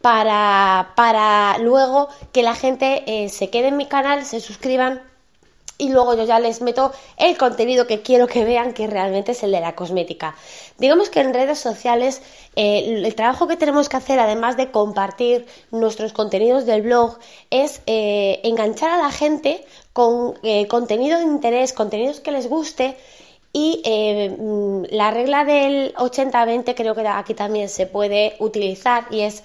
para, 0.00 0.92
para 0.96 1.58
luego 1.58 2.08
que 2.32 2.42
la 2.42 2.54
gente 2.54 3.04
eh, 3.06 3.28
se 3.28 3.50
quede 3.50 3.68
en 3.68 3.76
mi 3.76 3.86
canal, 3.86 4.24
se 4.24 4.40
suscriban 4.40 5.09
y 5.80 5.88
luego 5.88 6.14
yo 6.14 6.24
ya 6.24 6.38
les 6.38 6.60
meto 6.60 6.92
el 7.16 7.36
contenido 7.36 7.86
que 7.86 8.02
quiero 8.02 8.26
que 8.26 8.44
vean 8.44 8.74
que 8.74 8.86
realmente 8.86 9.32
es 9.32 9.42
el 9.42 9.50
de 9.50 9.60
la 9.60 9.74
cosmética. 9.74 10.36
Digamos 10.78 11.08
que 11.08 11.20
en 11.20 11.32
redes 11.32 11.58
sociales 11.58 12.22
eh, 12.54 13.02
el 13.04 13.14
trabajo 13.14 13.48
que 13.48 13.56
tenemos 13.56 13.88
que 13.88 13.96
hacer 13.96 14.20
además 14.20 14.56
de 14.56 14.70
compartir 14.70 15.46
nuestros 15.70 16.12
contenidos 16.12 16.66
del 16.66 16.82
blog 16.82 17.18
es 17.50 17.80
eh, 17.86 18.40
enganchar 18.44 18.90
a 18.90 19.02
la 19.02 19.10
gente 19.10 19.64
con 19.92 20.34
eh, 20.42 20.66
contenido 20.68 21.18
de 21.18 21.24
interés, 21.24 21.72
contenidos 21.72 22.20
que 22.20 22.30
les 22.30 22.48
guste 22.48 22.96
y 23.52 23.82
mm, 24.38 24.94
la 24.94 25.10
regla 25.10 25.44
del 25.44 25.94
80-20 25.94 26.74
creo 26.76 26.94
que 26.94 27.08
aquí 27.08 27.34
también 27.34 27.68
se 27.68 27.86
puede 27.86 28.36
utilizar 28.38 29.06
y 29.10 29.22
es 29.22 29.42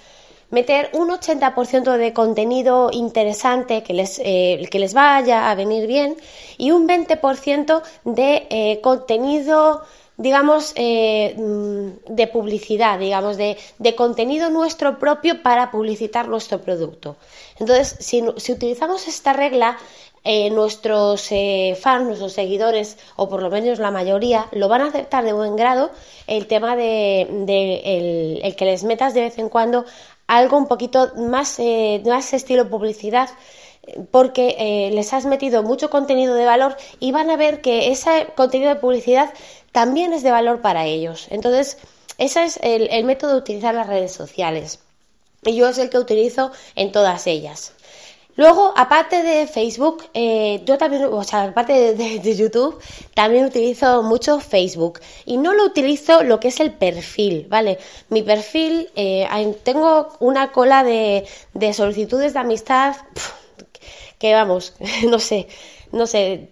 meter 0.50 0.90
un 0.92 1.08
80% 1.10 1.96
de 1.96 2.12
contenido 2.12 2.90
interesante 2.92 3.82
que 3.82 3.94
les, 3.94 4.20
eh, 4.24 4.66
que 4.70 4.78
les 4.78 4.94
vaya 4.94 5.50
a 5.50 5.54
venir 5.54 5.86
bien 5.86 6.16
y 6.56 6.70
un 6.70 6.86
20% 6.86 7.82
de 8.04 8.46
eh, 8.50 8.80
contenido 8.82 9.82
digamos, 10.18 10.72
eh, 10.76 11.34
mm, 11.36 12.14
de 12.14 12.26
publicidad, 12.28 12.98
digamos, 12.98 13.36
de, 13.36 13.58
de, 13.78 13.94
contenido 13.94 14.48
nuestro 14.48 14.98
propio 14.98 15.42
para 15.42 15.70
publicitar 15.70 16.26
nuestro 16.26 16.62
producto. 16.62 17.16
Entonces, 17.58 17.96
si, 18.00 18.24
si 18.38 18.52
utilizamos 18.52 19.08
esta 19.08 19.34
regla, 19.34 19.76
nuestros 20.50 21.28
fans, 21.80 22.04
nuestros 22.04 22.32
seguidores, 22.32 22.98
o 23.14 23.28
por 23.28 23.42
lo 23.42 23.48
menos 23.48 23.78
la 23.78 23.92
mayoría, 23.92 24.48
lo 24.50 24.68
van 24.68 24.80
a 24.80 24.86
aceptar 24.88 25.22
de 25.22 25.32
buen 25.32 25.54
grado 25.54 25.92
el 26.26 26.48
tema 26.48 26.74
de, 26.74 27.20
el, 27.22 28.40
el, 28.42 28.56
que 28.56 28.64
les 28.64 28.82
metas 28.82 29.14
de 29.14 29.20
vez 29.20 29.38
en 29.38 29.48
cuando 29.48 29.84
algo 30.26 30.56
un 30.56 30.66
poquito 30.66 31.12
más, 31.16 31.58
eh, 31.58 32.02
más 32.06 32.32
estilo 32.32 32.68
publicidad 32.68 33.30
porque 34.10 34.56
eh, 34.58 34.90
les 34.92 35.12
has 35.12 35.26
metido 35.26 35.62
mucho 35.62 35.90
contenido 35.90 36.34
de 36.34 36.44
valor 36.44 36.76
y 36.98 37.12
van 37.12 37.30
a 37.30 37.36
ver 37.36 37.60
que 37.60 37.90
ese 37.90 38.28
contenido 38.36 38.70
de 38.74 38.80
publicidad 38.80 39.32
también 39.72 40.12
es 40.12 40.22
de 40.22 40.30
valor 40.30 40.60
para 40.60 40.86
ellos. 40.86 41.26
Entonces, 41.30 41.78
ese 42.18 42.44
es 42.44 42.58
el, 42.62 42.88
el 42.90 43.04
método 43.04 43.32
de 43.32 43.38
utilizar 43.38 43.74
las 43.74 43.86
redes 43.86 44.12
sociales. 44.12 44.80
Y 45.44 45.54
yo 45.54 45.68
es 45.68 45.78
el 45.78 45.90
que 45.90 45.98
utilizo 45.98 46.50
en 46.74 46.90
todas 46.90 47.26
ellas. 47.26 47.72
Luego, 48.36 48.74
aparte 48.76 49.22
de 49.22 49.46
Facebook, 49.46 50.04
eh, 50.12 50.62
yo 50.66 50.76
también, 50.76 51.04
o 51.04 51.24
sea, 51.24 51.44
aparte 51.44 51.94
de, 51.94 52.36
YouTube, 52.36 52.78
también 53.14 53.46
utilizo 53.46 54.02
mucho 54.02 54.40
Facebook. 54.40 55.00
Y 55.24 55.38
no 55.38 55.54
lo 55.54 55.64
utilizo 55.64 56.22
lo 56.22 56.38
que 56.38 56.48
es 56.48 56.60
el 56.60 56.72
perfil, 56.72 57.46
¿vale? 57.48 57.78
Mi 58.10 58.22
perfil, 58.22 58.90
eh, 58.94 59.26
tengo 59.62 60.08
una 60.20 60.52
cola 60.52 60.84
de, 60.84 61.26
solicitudes 61.72 62.34
de 62.34 62.38
amistad 62.38 62.96
que, 64.18 64.34
vamos, 64.34 64.74
no 65.08 65.18
sé, 65.18 65.48
no 65.92 66.06
sé, 66.06 66.50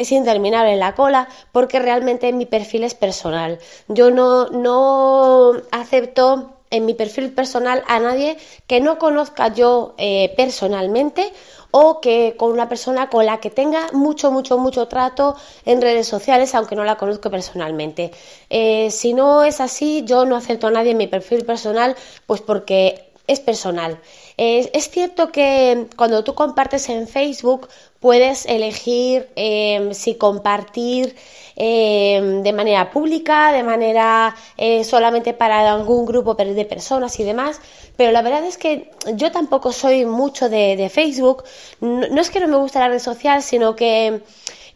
es 0.00 0.12
interminable 0.12 0.76
la 0.76 0.94
cola 0.94 1.28
porque 1.50 1.80
realmente 1.80 2.32
mi 2.32 2.46
perfil 2.46 2.84
es 2.84 2.94
personal. 2.94 3.58
Yo 3.88 4.10
no, 4.12 4.48
no 4.50 5.54
acepto 5.72 6.55
en 6.70 6.84
mi 6.84 6.94
perfil 6.94 7.32
personal 7.32 7.82
a 7.86 7.98
nadie 7.98 8.36
que 8.66 8.80
no 8.80 8.98
conozca 8.98 9.52
yo 9.52 9.94
eh, 9.98 10.32
personalmente 10.36 11.32
o 11.70 12.00
que 12.00 12.34
con 12.36 12.52
una 12.52 12.68
persona 12.68 13.10
con 13.10 13.26
la 13.26 13.38
que 13.38 13.50
tenga 13.50 13.88
mucho, 13.92 14.30
mucho, 14.30 14.56
mucho 14.58 14.88
trato 14.88 15.36
en 15.64 15.82
redes 15.82 16.06
sociales, 16.06 16.54
aunque 16.54 16.76
no 16.76 16.84
la 16.84 16.96
conozco 16.96 17.30
personalmente. 17.30 18.12
Eh, 18.48 18.90
si 18.90 19.12
no 19.12 19.44
es 19.44 19.60
así, 19.60 20.02
yo 20.04 20.24
no 20.24 20.36
acepto 20.36 20.68
a 20.68 20.70
nadie 20.70 20.92
en 20.92 20.96
mi 20.96 21.06
perfil 21.06 21.44
personal, 21.44 21.94
pues 22.26 22.40
porque 22.40 23.10
es 23.26 23.40
personal. 23.40 23.98
es 24.36 24.90
cierto 24.90 25.32
que 25.32 25.88
cuando 25.96 26.22
tú 26.22 26.34
compartes 26.34 26.88
en 26.88 27.08
Facebook 27.08 27.68
puedes 28.06 28.46
elegir 28.46 29.28
em, 29.34 29.92
si 29.92 30.14
compartir 30.14 31.16
em, 31.56 32.40
de 32.44 32.52
manera 32.52 32.88
pública, 32.92 33.50
de 33.50 33.64
manera 33.64 34.32
eh, 34.56 34.84
solamente 34.84 35.34
para 35.34 35.72
algún 35.72 36.06
grupo 36.06 36.34
de 36.34 36.64
personas 36.66 37.18
y 37.18 37.24
demás, 37.24 37.60
pero 37.96 38.12
la 38.12 38.22
verdad 38.22 38.44
es 38.44 38.58
que 38.58 38.92
yo 39.16 39.32
tampoco 39.32 39.72
soy 39.72 40.04
mucho 40.04 40.48
de, 40.48 40.88
Facebook, 40.88 41.42
no, 41.80 42.20
es 42.20 42.30
que 42.30 42.38
no 42.38 42.46
me 42.46 42.58
guste 42.58 42.78
la 42.78 42.86
red 42.86 43.00
social, 43.00 43.42
sino 43.42 43.74
que 43.74 44.22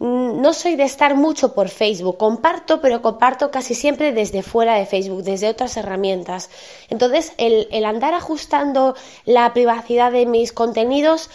no 0.01 0.53
soy 0.53 0.75
de 0.75 0.85
estar 0.85 1.15
mucho 1.15 1.55
por 1.55 1.69
Facebook, 1.69 2.17
comparto, 2.17 2.81
pero 2.81 3.01
comparto 3.01 3.53
casi 3.53 3.77
siempre 3.77 4.13
desde 4.13 4.43
fuera 4.43 4.75
de 4.75 4.87
Facebook, 4.87 5.23
desde 5.23 5.49
otras 5.49 5.77
herramientas. 5.77 6.51
Entonces, 6.89 7.33
el, 7.37 7.69
el 7.71 7.85
andar 7.85 8.15
ajustando 8.15 8.97
la 9.25 9.53
privacidad 9.53 10.11
de 10.11 10.27
mis 10.27 10.53
contenidos 10.53 11.31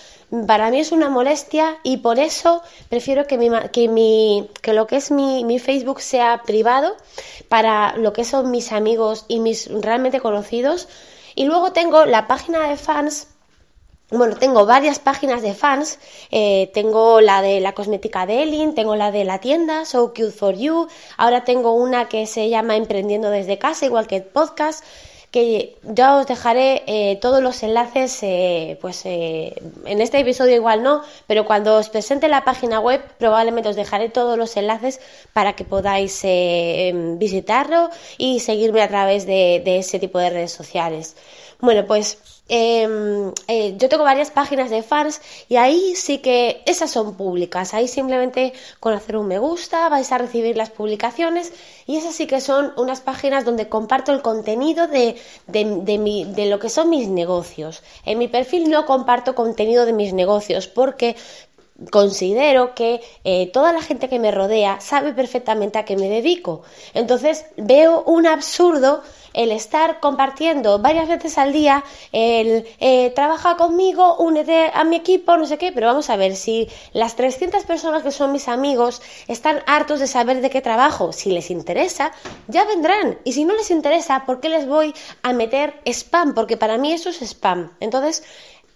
para 0.47 0.69
mí 0.71 0.79
es 0.79 0.91
una 0.91 1.09
molestia 1.09 1.77
y 1.83 1.97
por 1.97 2.19
eso 2.19 2.61
prefiero 2.89 3.27
que, 3.27 3.37
mi, 3.37 3.49
que, 3.71 3.87
mi, 3.87 4.49
que 4.61 4.73
lo 4.73 4.87
que 4.87 4.97
es 4.97 5.11
mi, 5.11 5.43
mi, 5.43 5.59
Facebook 5.59 6.01
sea 6.01 6.41
privado 6.45 6.95
para 7.47 7.95
lo 7.97 8.13
que 8.13 8.23
son 8.23 8.51
mis 8.51 8.71
amigos 8.71 9.25
y 9.27 9.39
mis 9.39 9.69
realmente 9.81 10.19
conocidos. 10.19 10.87
Y 11.35 11.45
luego 11.45 11.71
tengo 11.71 12.05
la 12.05 12.27
página 12.27 12.67
de 12.67 12.77
fans. 12.77 13.27
Bueno, 14.11 14.35
tengo 14.35 14.65
varias 14.65 14.99
páginas 14.99 15.41
de 15.41 15.53
fans. 15.53 15.99
Eh, 16.31 16.71
tengo 16.73 17.21
la 17.21 17.41
de 17.41 17.59
la 17.59 17.73
cosmética 17.73 18.25
de 18.25 18.43
Elin, 18.43 18.75
tengo 18.75 18.95
la 18.95 19.11
de 19.11 19.25
la 19.25 19.39
tienda, 19.39 19.85
So 19.85 20.09
Cute 20.09 20.31
for 20.31 20.55
You. 20.55 20.87
Ahora 21.17 21.43
tengo 21.43 21.71
una 21.71 22.07
que 22.07 22.25
se 22.27 22.49
llama 22.49 22.75
Emprendiendo 22.75 23.29
desde 23.29 23.57
casa, 23.57 23.85
igual 23.85 24.07
que 24.07 24.17
el 24.17 24.23
podcast 24.23 24.83
que 25.35 25.75
ya 25.83 26.15
os 26.15 26.27
dejaré 26.27 26.83
eh, 26.87 27.17
todos 27.19 27.43
los 27.43 27.61
enlaces, 27.61 28.23
eh, 28.23 28.77
pues 28.79 29.01
eh, 29.03 29.61
en 29.85 29.99
este 29.99 30.17
episodio 30.17 30.55
igual 30.55 30.81
no, 30.81 31.03
pero 31.27 31.43
cuando 31.43 31.75
os 31.75 31.89
presente 31.89 32.29
la 32.29 32.45
página 32.45 32.79
web 32.79 33.01
probablemente 33.17 33.67
os 33.67 33.75
dejaré 33.75 34.07
todos 34.07 34.37
los 34.37 34.55
enlaces 34.55 35.01
para 35.33 35.51
que 35.51 35.65
podáis 35.65 36.21
visitarlo 37.19 37.89
y 38.17 38.39
seguirme 38.39 38.81
a 38.81 38.87
través 38.87 39.25
de 39.25 39.77
ese 39.77 39.99
tipo 39.99 40.19
de 40.19 40.29
redes 40.29 40.53
sociales. 40.53 41.17
Bueno, 41.59 41.85
pues 41.85 42.17
Em, 42.47 43.31
eh, 43.47 43.75
yo 43.77 43.89
tengo 43.89 44.03
varias 44.03 44.29
páginas 44.29 44.69
de 44.69 44.83
fans 44.83 45.19
y 45.49 45.55
ahí 45.55 45.95
sí 45.95 46.19
que 46.19 46.61
esas 46.65 46.91
son 46.91 47.15
públicas. 47.15 47.73
Ahí 47.73 47.87
simplemente 47.87 48.53
con 48.79 48.93
hacer 48.93 49.17
un 49.17 49.27
me 49.27 49.39
gusta 49.39 49.89
vais 49.89 50.11
a 50.11 50.19
recibir 50.19 50.55
las 50.55 50.69
publicaciones 50.69 51.51
y 51.87 51.97
esas 51.97 52.13
sí 52.13 52.27
que 52.27 52.41
son 52.41 52.71
unas 52.77 53.01
páginas 53.01 53.45
donde 53.45 53.67
comparto 53.67 54.11
el 54.11 54.21
contenido 54.21 54.87
de, 54.87 55.15
de 55.47 56.45
lo 56.49 56.59
que 56.59 56.69
son 56.69 56.89
mis 56.89 57.07
negocios. 57.07 57.81
En 58.05 58.19
mi 58.19 58.27
perfil 58.27 58.69
no 58.69 58.85
comparto 58.85 59.33
contenido 59.33 59.85
de 59.85 59.93
mis 59.93 60.13
negocios 60.13 60.67
porque 60.67 61.15
considero 61.91 62.73
que 62.73 63.01
eh, 63.23 63.49
toda 63.51 63.73
la 63.73 63.81
gente 63.81 64.07
que 64.07 64.19
me 64.19 64.31
rodea 64.31 64.79
sabe 64.79 65.13
perfectamente 65.13 65.77
a 65.77 65.85
qué 65.85 65.97
me 65.97 66.09
dedico. 66.09 66.61
Entonces 66.93 67.45
veo 67.57 68.03
un 68.03 68.27
absurdo 68.27 69.01
el 69.35 69.51
estar 69.51 69.99
compartiendo 69.99 70.79
varias 70.79 71.07
veces 71.07 71.37
al 71.37 71.53
día 71.53 71.83
el 72.11 72.65
eh, 72.79 73.11
trabaja 73.11 73.57
conmigo, 73.57 74.15
únete 74.17 74.71
a 74.73 74.83
mi 74.83 74.95
equipo, 74.95 75.37
no 75.37 75.45
sé 75.45 75.57
qué, 75.57 75.71
pero 75.71 75.87
vamos 75.87 76.09
a 76.09 76.15
ver 76.15 76.35
si 76.35 76.67
las 76.93 77.15
300 77.15 77.63
personas 77.65 78.01
que 78.01 78.11
son 78.11 78.31
mis 78.31 78.47
amigos 78.47 79.01
están 79.27 79.59
hartos 79.67 79.99
de 79.99 80.07
saber 80.07 80.41
de 80.41 80.49
qué 80.49 80.61
trabajo, 80.61 81.11
si 81.11 81.31
les 81.31 81.51
interesa, 81.51 82.11
ya 82.47 82.63
vendrán. 82.65 83.19
Y 83.23 83.33
si 83.33 83.45
no 83.45 83.55
les 83.55 83.69
interesa, 83.71 84.25
¿por 84.25 84.39
qué 84.39 84.49
les 84.49 84.67
voy 84.67 84.93
a 85.21 85.33
meter 85.33 85.79
spam? 85.85 86.33
Porque 86.33 86.57
para 86.57 86.77
mí 86.77 86.93
eso 86.93 87.09
es 87.09 87.21
spam. 87.21 87.71
Entonces, 87.79 88.23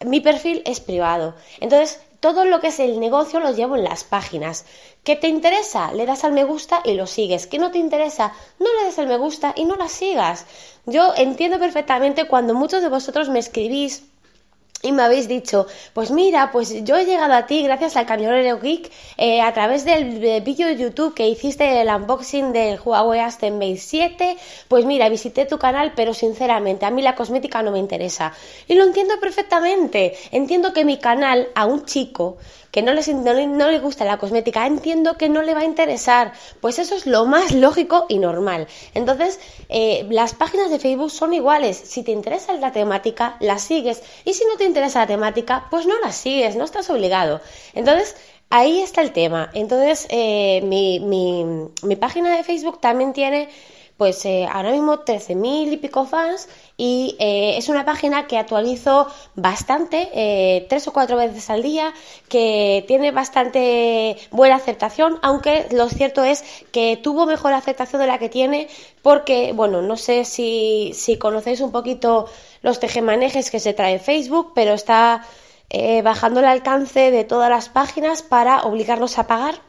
mi 0.06 0.20
perfil 0.20 0.62
es 0.66 0.80
privado. 0.80 1.36
Entonces, 1.60 2.00
todo 2.20 2.46
lo 2.46 2.60
que 2.60 2.68
es 2.68 2.80
el 2.80 3.00
negocio 3.00 3.40
lo 3.40 3.52
llevo 3.52 3.76
en 3.76 3.84
las 3.84 4.04
páginas. 4.04 4.66
¿Qué 5.04 5.16
te 5.16 5.28
interesa? 5.28 5.94
Le 5.94 6.06
das 6.06 6.24
al 6.24 6.34
me 6.34 6.44
gusta 6.44 6.82
y 6.84 6.94
lo 6.94 7.08
sigues. 7.08 7.48
¿Qué 7.48 7.60
no 7.60 7.72
te 7.72 7.78
interesa? 7.78 8.34
No 8.60 8.68
le 8.78 8.86
des 8.86 9.00
al 9.00 9.08
me 9.08 9.18
gusta 9.18 9.54
y 9.56 9.66
no 9.66 9.76
la 9.76 9.88
sigas. 9.88 10.46
Yo 10.86 11.14
entiendo 11.16 11.60
perfectamente 11.60 12.28
cuando 12.28 12.54
muchos 12.54 12.82
de 12.82 12.90
vosotros 12.90 13.30
me 13.30 13.40
escribís 13.40 14.04
y 14.82 14.94
me 14.94 15.04
habéis 15.04 15.28
dicho, 15.28 15.68
pues 15.94 16.10
mira, 16.10 16.52
pues 16.52 16.86
yo 16.86 16.96
he 16.96 17.06
llegado 17.06 17.34
a 17.34 17.46
ti 17.46 17.64
gracias 17.64 17.98
al 17.98 18.06
Camionero 18.06 18.60
Geek 18.60 18.90
eh, 19.18 19.42
a 19.42 19.54
través 19.54 19.84
del 19.84 20.42
vídeo 20.42 20.68
de 20.68 20.78
YouTube 20.78 21.14
que 21.14 21.28
hiciste 21.28 21.82
el 21.82 21.90
unboxing 21.90 22.54
del 22.54 22.80
Huawei 22.80 23.20
Aston 23.20 23.60
Base 23.60 23.78
7. 23.78 24.38
Pues 24.70 24.86
mira, 24.86 25.10
visité 25.10 25.46
tu 25.46 25.60
canal, 25.60 25.92
pero 25.98 26.14
sinceramente 26.14 26.86
a 26.86 26.92
mí 26.92 27.02
la 27.02 27.16
cosmética 27.16 27.62
no 27.62 27.72
me 27.72 27.80
interesa. 27.80 28.34
Y 28.70 28.76
lo 28.76 28.86
entiendo 28.86 29.20
perfectamente. 29.20 30.16
Entiendo 30.32 30.72
que 30.72 30.86
mi 30.86 30.98
canal 30.98 31.50
a 31.56 31.66
un 31.66 31.86
chico 31.86 32.38
que 32.72 32.82
no, 32.82 32.94
les, 32.94 33.08
no, 33.08 33.34
le 33.72 33.80
gusta 33.80 34.06
la 34.06 34.18
cosmética, 34.18 34.68
entiendo 34.68 35.18
que 35.18 35.30
no 35.30 35.42
le 35.42 35.54
va 35.54 35.62
a 35.62 35.66
interesar. 35.66 36.34
Pues 36.62 36.80
eso 36.80 36.96
es 36.96 37.06
lo 37.08 37.26
más 37.26 37.52
lógico 37.52 38.06
y 38.10 38.20
normal. 38.20 38.68
Entonces, 38.94 39.40
eh, 39.70 40.06
las 40.10 40.36
páginas 40.36 40.70
de 40.70 40.80
Facebook 40.80 41.12
son 41.12 41.34
iguales. 41.34 41.78
Si 41.78 42.04
te 42.04 42.12
interesa 42.12 42.54
la 42.54 42.72
temática, 42.72 43.38
la 43.40 43.58
sigues. 43.58 44.04
Y 44.26 44.34
si 44.34 44.46
no 44.46 44.56
te 44.58 44.66
interesa 44.70 45.00
la 45.00 45.08
temática, 45.08 45.68
pues 45.70 45.86
no 45.86 46.00
la 46.00 46.12
sigues, 46.12 46.56
no 46.56 46.64
estás 46.64 46.90
obligado. 46.90 47.42
Entonces, 47.74 48.16
ahí 48.50 48.82
está 48.82 49.02
el 49.02 49.12
tema. 49.12 49.50
Entonces, 49.54 50.08
eh, 50.10 50.62
mi, 50.64 51.00
mi, 51.00 51.46
mi 51.84 51.96
página 51.96 52.36
de 52.36 52.44
Facebook 52.44 52.80
también 52.80 53.14
tiene 53.14 53.50
pues 53.98 54.24
eh, 54.24 54.48
ahora 54.50 54.72
mismo 54.72 55.00
13.000 55.00 55.74
y 55.74 55.76
pico 55.76 56.06
fans 56.06 56.48
y 56.78 57.18
eh, 57.20 57.58
es 57.58 57.68
una 57.68 57.84
página 57.84 58.28
que 58.28 58.38
actualizo 58.38 59.08
bastante, 59.36 60.66
tres 60.70 60.88
o 60.88 60.94
cuatro 60.94 61.18
veces 61.18 61.50
al 61.50 61.62
día, 61.62 61.94
que 62.30 62.86
tiene 62.88 63.12
bastante 63.12 64.16
buena 64.32 64.56
aceptación, 64.56 65.20
aunque 65.22 65.68
lo 65.72 65.90
cierto 65.90 66.24
es 66.24 66.46
que 66.72 66.96
tuvo 66.96 67.26
mejor 67.26 67.52
aceptación 67.52 68.00
de 68.00 68.08
la 68.08 68.20
que 68.20 68.30
tiene 68.30 68.70
porque, 69.02 69.52
bueno, 69.52 69.82
no 69.82 69.98
sé 69.98 70.24
si, 70.24 70.92
si 70.94 71.18
conocéis 71.18 71.60
un 71.60 71.74
poquito 71.74 72.28
los 72.62 72.80
tejemanejes 72.80 73.52
que 73.52 73.60
se 73.60 73.74
trae 73.74 74.00
Facebook, 74.00 74.54
pero 74.56 74.74
está 74.74 75.26
bajando 76.04 76.40
el 76.40 76.48
alcance 76.48 77.12
de 77.12 77.24
todas 77.24 77.50
las 77.50 77.70
páginas 77.70 78.24
para 78.24 78.64
obligarnos 78.64 79.20
a 79.20 79.28
pagar. 79.28 79.62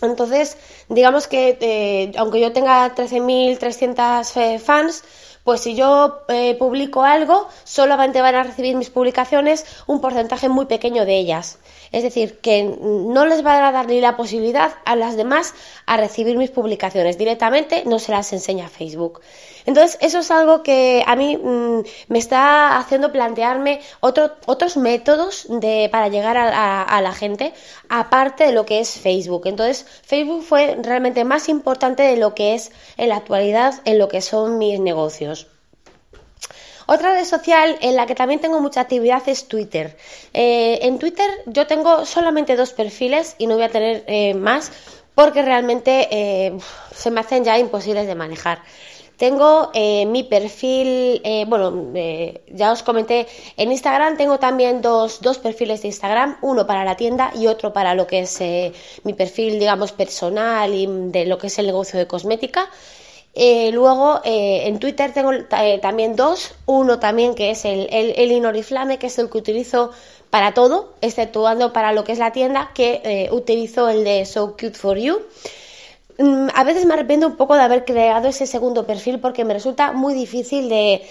Entonces, 0.00 0.56
digamos 0.88 1.26
que 1.26 1.58
eh, 1.60 2.12
aunque 2.16 2.40
yo 2.40 2.52
tenga 2.52 2.94
13.300 2.94 4.36
eh, 4.36 4.58
fans, 4.58 5.04
pues 5.44 5.60
si 5.60 5.74
yo 5.74 6.22
eh, 6.28 6.54
publico 6.54 7.02
algo, 7.02 7.48
solamente 7.64 8.20
van 8.20 8.34
a 8.34 8.42
recibir 8.42 8.76
mis 8.76 8.90
publicaciones 8.90 9.64
un 9.86 10.00
porcentaje 10.00 10.48
muy 10.48 10.66
pequeño 10.66 11.04
de 11.04 11.18
ellas. 11.18 11.58
Es 11.92 12.02
decir, 12.02 12.38
que 12.40 12.62
no 12.64 13.26
les 13.26 13.44
va 13.44 13.68
a 13.68 13.72
dar 13.72 13.86
ni 13.86 14.00
la 14.00 14.16
posibilidad 14.16 14.72
a 14.86 14.96
las 14.96 15.16
demás 15.16 15.54
a 15.84 15.98
recibir 15.98 16.38
mis 16.38 16.50
publicaciones. 16.50 17.18
Directamente 17.18 17.82
no 17.84 17.98
se 17.98 18.12
las 18.12 18.32
enseña 18.32 18.68
Facebook. 18.68 19.20
Entonces, 19.66 19.98
eso 20.00 20.20
es 20.20 20.30
algo 20.30 20.62
que 20.62 21.04
a 21.06 21.16
mí 21.16 21.36
mm, 21.36 21.80
me 22.08 22.18
está 22.18 22.78
haciendo 22.78 23.12
plantearme 23.12 23.80
otros 24.00 24.76
métodos 24.76 25.46
de, 25.48 25.88
para 25.92 26.08
llegar 26.08 26.36
a, 26.38 27.00
la 27.02 27.12
gente, 27.12 27.52
aparte 27.88 28.46
de 28.46 28.52
lo 28.52 28.64
que 28.64 28.80
es 28.80 28.98
Facebook. 28.98 29.46
Entonces, 29.46 29.86
Facebook 30.02 30.42
fue 30.42 30.76
realmente 30.82 31.24
más 31.24 31.48
importante 31.48 32.02
de 32.02 32.16
lo 32.16 32.34
que 32.34 32.54
es 32.54 32.72
en 32.96 33.10
la 33.10 33.16
actualidad 33.16 33.74
en 33.84 33.98
lo 33.98 34.08
que 34.08 34.20
son 34.20 34.58
mis 34.58 34.80
negocios. 34.80 35.31
Otra 36.86 37.12
red 37.12 37.24
social 37.24 37.76
en 37.80 37.96
la 37.96 38.06
que 38.06 38.14
también 38.14 38.40
tengo 38.40 38.60
mucha 38.60 38.80
actividad 38.80 39.22
es 39.26 39.48
Twitter. 39.48 39.96
Eh, 40.32 40.80
en 40.82 40.98
Twitter 40.98 41.28
yo 41.46 41.66
tengo 41.66 42.04
solamente 42.04 42.56
dos 42.56 42.72
perfiles 42.72 43.36
y 43.38 43.46
no 43.46 43.54
voy 43.54 43.64
a 43.64 43.68
tener 43.68 44.04
eh, 44.06 44.34
más 44.34 44.72
porque 45.14 45.42
realmente 45.42 46.08
eh, 46.10 46.58
se 46.94 47.10
me 47.10 47.20
hacen 47.20 47.44
ya 47.44 47.58
imposibles 47.58 48.06
de 48.06 48.14
manejar. 48.14 48.62
Tengo 49.16 49.70
mi 49.74 50.24
perfil, 50.24 51.22
bueno, 51.46 51.92
ya 52.48 52.72
os 52.72 52.82
comenté, 52.82 53.28
en 53.56 53.70
Instagram 53.70 54.16
tengo 54.16 54.40
también 54.40 54.82
dos, 54.82 55.20
dos, 55.20 55.38
perfiles 55.38 55.82
de 55.82 55.88
Instagram, 55.88 56.38
uno 56.40 56.66
para 56.66 56.84
la 56.84 56.96
tienda 56.96 57.30
y 57.32 57.46
otro 57.46 57.72
para 57.72 57.94
lo 57.94 58.08
que 58.08 58.20
es 58.20 58.40
mi 59.04 59.12
perfil, 59.12 59.60
digamos, 59.60 59.92
personal 59.92 60.74
y 60.74 60.88
de 60.88 61.26
lo 61.26 61.38
que 61.38 61.46
es 61.46 61.58
el 61.60 61.66
negocio 61.66 62.00
de 62.00 62.08
cosmética. 62.08 62.68
Luego 63.34 64.20
en 64.24 64.78
Twitter 64.78 65.12
tengo 65.12 65.30
también 65.80 66.16
dos, 66.16 66.54
uno 66.66 66.98
también 66.98 67.34
que 67.34 67.50
es 67.50 67.64
el, 67.64 67.88
el, 67.90 68.14
el 68.16 68.32
Inoriflame, 68.32 68.98
que 68.98 69.06
es 69.06 69.18
el 69.18 69.30
que 69.30 69.38
utilizo 69.38 69.90
para 70.30 70.54
todo, 70.54 70.94
exceptuando 71.00 71.72
para 71.72 71.92
lo 71.92 72.04
que 72.04 72.12
es 72.12 72.18
la 72.18 72.32
tienda, 72.32 72.70
que 72.74 73.28
utilizo 73.32 73.88
el 73.88 74.04
de 74.04 74.26
So 74.26 74.52
Cute 74.52 74.74
for 74.74 74.98
You. 74.98 75.20
Mm, 76.18 76.48
a 76.54 76.64
veces 76.64 76.84
me 76.84 76.94
arrepiento 76.94 77.26
un 77.26 77.36
poco 77.36 77.54
de 77.54 77.62
haber 77.62 77.84
creado 77.84 78.28
ese 78.28 78.46
segundo 78.46 78.86
perfil 78.86 79.18
porque 79.18 79.44
me 79.44 79.54
resulta 79.54 79.92
muy 79.92 80.14
difícil 80.14 80.68
de, 80.68 81.02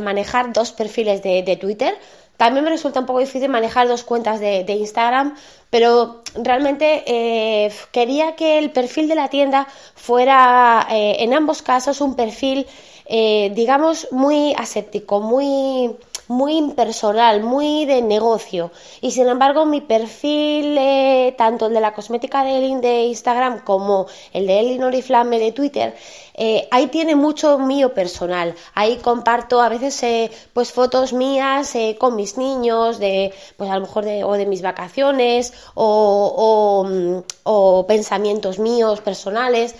manejar 0.00 0.52
dos 0.52 0.72
perfiles 0.72 1.22
de, 1.22 1.56
Twitter. 1.60 1.94
También 2.38 2.64
me 2.64 2.70
resulta 2.70 3.00
un 3.00 3.06
poco 3.06 3.18
difícil 3.18 3.48
manejar 3.48 3.88
dos 3.88 4.04
cuentas 4.04 4.38
de, 4.38 4.64
Instagram, 4.72 5.34
pero 5.70 6.22
realmente 6.36 7.02
eh, 7.04 7.72
quería 7.90 8.36
que 8.36 8.58
el 8.58 8.70
perfil 8.70 9.08
de 9.08 9.16
la 9.16 9.28
tienda 9.28 9.66
fuera 9.96 10.86
eh, 10.88 11.16
en 11.18 11.34
ambos 11.34 11.62
casos 11.62 12.00
un 12.00 12.14
perfil, 12.14 12.64
eh, 13.06 13.50
digamos, 13.56 14.06
muy 14.12 14.54
aséptico, 14.56 15.20
muy 15.20 15.96
muy 16.28 16.56
impersonal, 16.56 17.42
muy 17.42 17.86
de 17.86 18.02
negocio. 18.02 18.70
Y 19.00 19.10
sin 19.10 19.28
embargo, 19.28 19.64
mi 19.64 19.80
perfil, 19.80 20.76
eh, 20.78 21.34
tanto 21.36 21.66
el 21.66 21.74
de 21.74 21.80
la 21.80 21.94
cosmética 21.94 22.44
de 22.44 22.58
Elin 22.58 22.80
de 22.80 23.04
Instagram 23.04 23.64
como 23.64 24.06
el 24.32 24.46
de 24.46 24.60
Elin 24.60 24.84
Oriflame 24.84 25.38
de 25.38 25.52
Twitter, 25.52 25.96
eh, 26.34 26.68
ahí 26.70 26.86
tiene 26.88 27.16
mucho 27.16 27.58
mío 27.58 27.94
personal. 27.94 28.54
Ahí 28.74 28.96
comparto 28.98 29.60
a 29.60 29.68
veces 29.68 30.02
eh, 30.02 30.30
pues 30.52 30.72
fotos 30.72 31.12
mías 31.12 31.74
con 31.98 32.14
mis 32.14 32.36
niños, 32.36 32.98
de 32.98 33.32
pues 33.56 33.70
a 33.70 33.74
lo 33.74 33.80
mejor 33.82 34.04
de, 34.04 34.22
o 34.24 34.34
de 34.34 34.46
mis 34.46 34.62
vacaciones 34.62 35.52
o, 35.74 36.86
mm, 36.88 37.18
o 37.44 37.86
pensamientos 37.86 38.58
míos 38.58 39.00
personales. 39.00 39.74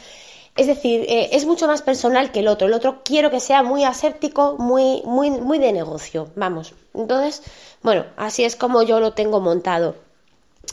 Es 0.59 0.67
decir, 0.67 1.07
eh, 1.09 1.31
es 1.33 1.47
mucho 1.47 1.69
más 1.69 1.83
personal 1.83 2.33
que 2.33 2.41
el 2.41 2.49
otro. 2.49 2.67
El 2.67 2.75
otro 2.75 3.03
quiero 3.05 3.31
que 3.31 3.39
sea 3.39 3.63
muy 3.63 3.85
aséptico, 3.85 4.57
muy, 4.59 5.03
muy, 5.05 5.31
muy 5.31 5.61
de 5.61 5.73
negocio. 5.73 6.31
Vamos. 6.35 6.75
Entonces, 6.95 7.45
bueno, 7.81 8.05
así 8.17 8.43
es 8.43 8.57
como 8.57 8.83
yo 8.83 8.99
lo 8.99 9.13
tengo 9.13 9.41
montado. 9.41 9.95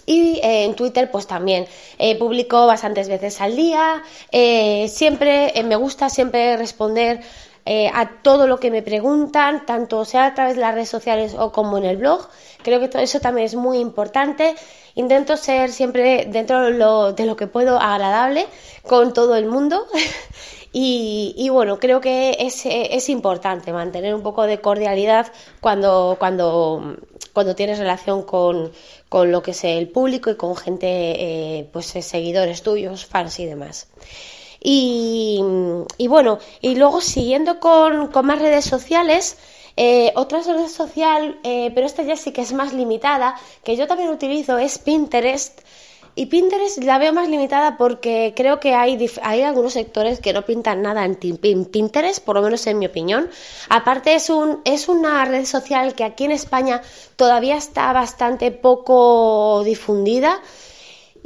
Y 0.08 0.40
eh, 0.44 0.66
en 0.66 0.76
Twitter, 0.76 1.12
pues 1.12 1.28
también 1.28 1.68
eh, 2.00 2.18
publico 2.18 2.66
bastantes 2.66 3.08
veces 3.08 3.40
al 3.42 3.56
día. 3.56 4.04
siempre 4.88 5.54
me 5.64 5.76
gusta 5.76 6.10
siempre 6.10 6.58
responder 6.58 7.22
a 7.66 8.22
todo 8.22 8.46
lo 8.48 8.60
que 8.60 8.70
me 8.70 8.84
preguntan, 8.84 9.66
tanto 9.66 10.06
sea 10.06 10.28
a 10.28 10.34
través 10.36 10.56
de 10.56 10.62
las 10.62 10.74
redes 10.76 10.90
sociales 10.90 11.36
o 11.38 11.52
como 11.52 11.78
en 11.78 11.86
el 11.86 11.98
blog. 11.98 12.28
Creo 12.64 12.80
que 12.80 12.88
todo 12.88 13.02
eso 13.02 13.20
también 13.20 13.46
es 13.46 13.56
muy 13.56 13.80
importante. 13.80 14.56
Intento 14.94 15.36
ser 15.36 15.72
siempre 15.72 16.28
dentro 16.30 16.62
de 16.62 16.72
lo, 16.72 17.14
de 17.14 17.26
lo 17.26 17.36
que 17.36 17.48
puedo 17.48 17.80
agradable 17.80 18.48
con 18.84 19.14
todo 19.14 19.36
el 19.36 19.46
mundo. 19.48 19.86
Y, 20.78 21.48
bueno, 21.54 21.80
creo 21.80 22.02
que 22.02 22.36
es, 22.38 22.64
es, 22.66 23.08
importante 23.08 23.72
mantener 23.72 24.14
un 24.14 24.22
poco 24.22 24.44
de 24.44 24.60
cordialidad 24.60 25.32
cuando, 25.62 26.18
cuando, 26.20 26.98
cuando 27.32 27.56
tienes 27.56 27.80
relación 27.80 28.24
con, 28.24 28.74
con 29.08 29.32
lo 29.32 29.42
que 29.42 29.52
es 29.52 29.64
el 29.64 29.88
público 29.88 30.32
y 30.32 30.36
con 30.36 30.58
gente, 30.58 30.88
eh, 30.90 31.70
pues 31.72 31.86
seguidores 31.86 32.62
tuyos, 32.62 33.06
fans 33.06 33.40
y 33.40 33.46
demás. 33.46 33.88
Y, 34.68 36.08
bueno, 36.08 36.40
y 36.60 36.74
luego 36.74 37.00
siguiendo 37.00 37.60
con, 37.60 38.08
con 38.08 38.26
más 38.26 38.40
redes 38.40 38.66
sociales, 38.66 39.38
eh, 39.78 40.12
otra 40.16 40.42
red 40.42 40.68
social, 40.70 41.40
eh, 41.44 41.72
pero 41.76 41.86
esta 41.86 42.02
ya 42.02 42.16
sí 42.16 42.32
que 42.32 42.42
es 42.42 42.52
más 42.52 42.74
limitada, 42.74 43.36
que 43.64 43.76
yo 43.76 43.86
también 43.86 44.10
utilizo, 44.10 44.58
es 44.58 44.80
Pinterest. 44.80 45.62
Y 46.16 46.28
Pinterest 46.28 46.82
la 46.84 46.98
veo 46.98 47.14
más 47.14 47.30
limitada 47.30 47.78
porque 47.78 48.34
creo 48.36 48.60
que 48.60 48.74
hay, 48.74 48.98
hay 49.22 49.42
algunos 49.44 49.74
sectores 49.74 50.20
que 50.20 50.34
no 50.34 50.46
pintan 50.46 50.82
nada 50.82 51.06
en 51.06 51.16
Pinterest, 51.16 52.26
por 52.26 52.38
lo 52.38 52.42
menos 52.42 52.66
en 52.66 52.80
mi 52.80 52.88
opinión. 52.88 53.30
Aparte 53.70 54.16
es, 54.16 54.32
un, 54.32 54.62
es 54.66 54.90
una 54.90 55.26
red 55.26 55.46
social 55.46 55.94
que 55.94 56.06
aquí 56.06 56.24
en 56.24 56.32
España 56.32 56.82
todavía 57.18 57.56
está 57.56 57.94
bastante 57.94 58.50
poco 58.50 59.62
difundida. 59.64 60.42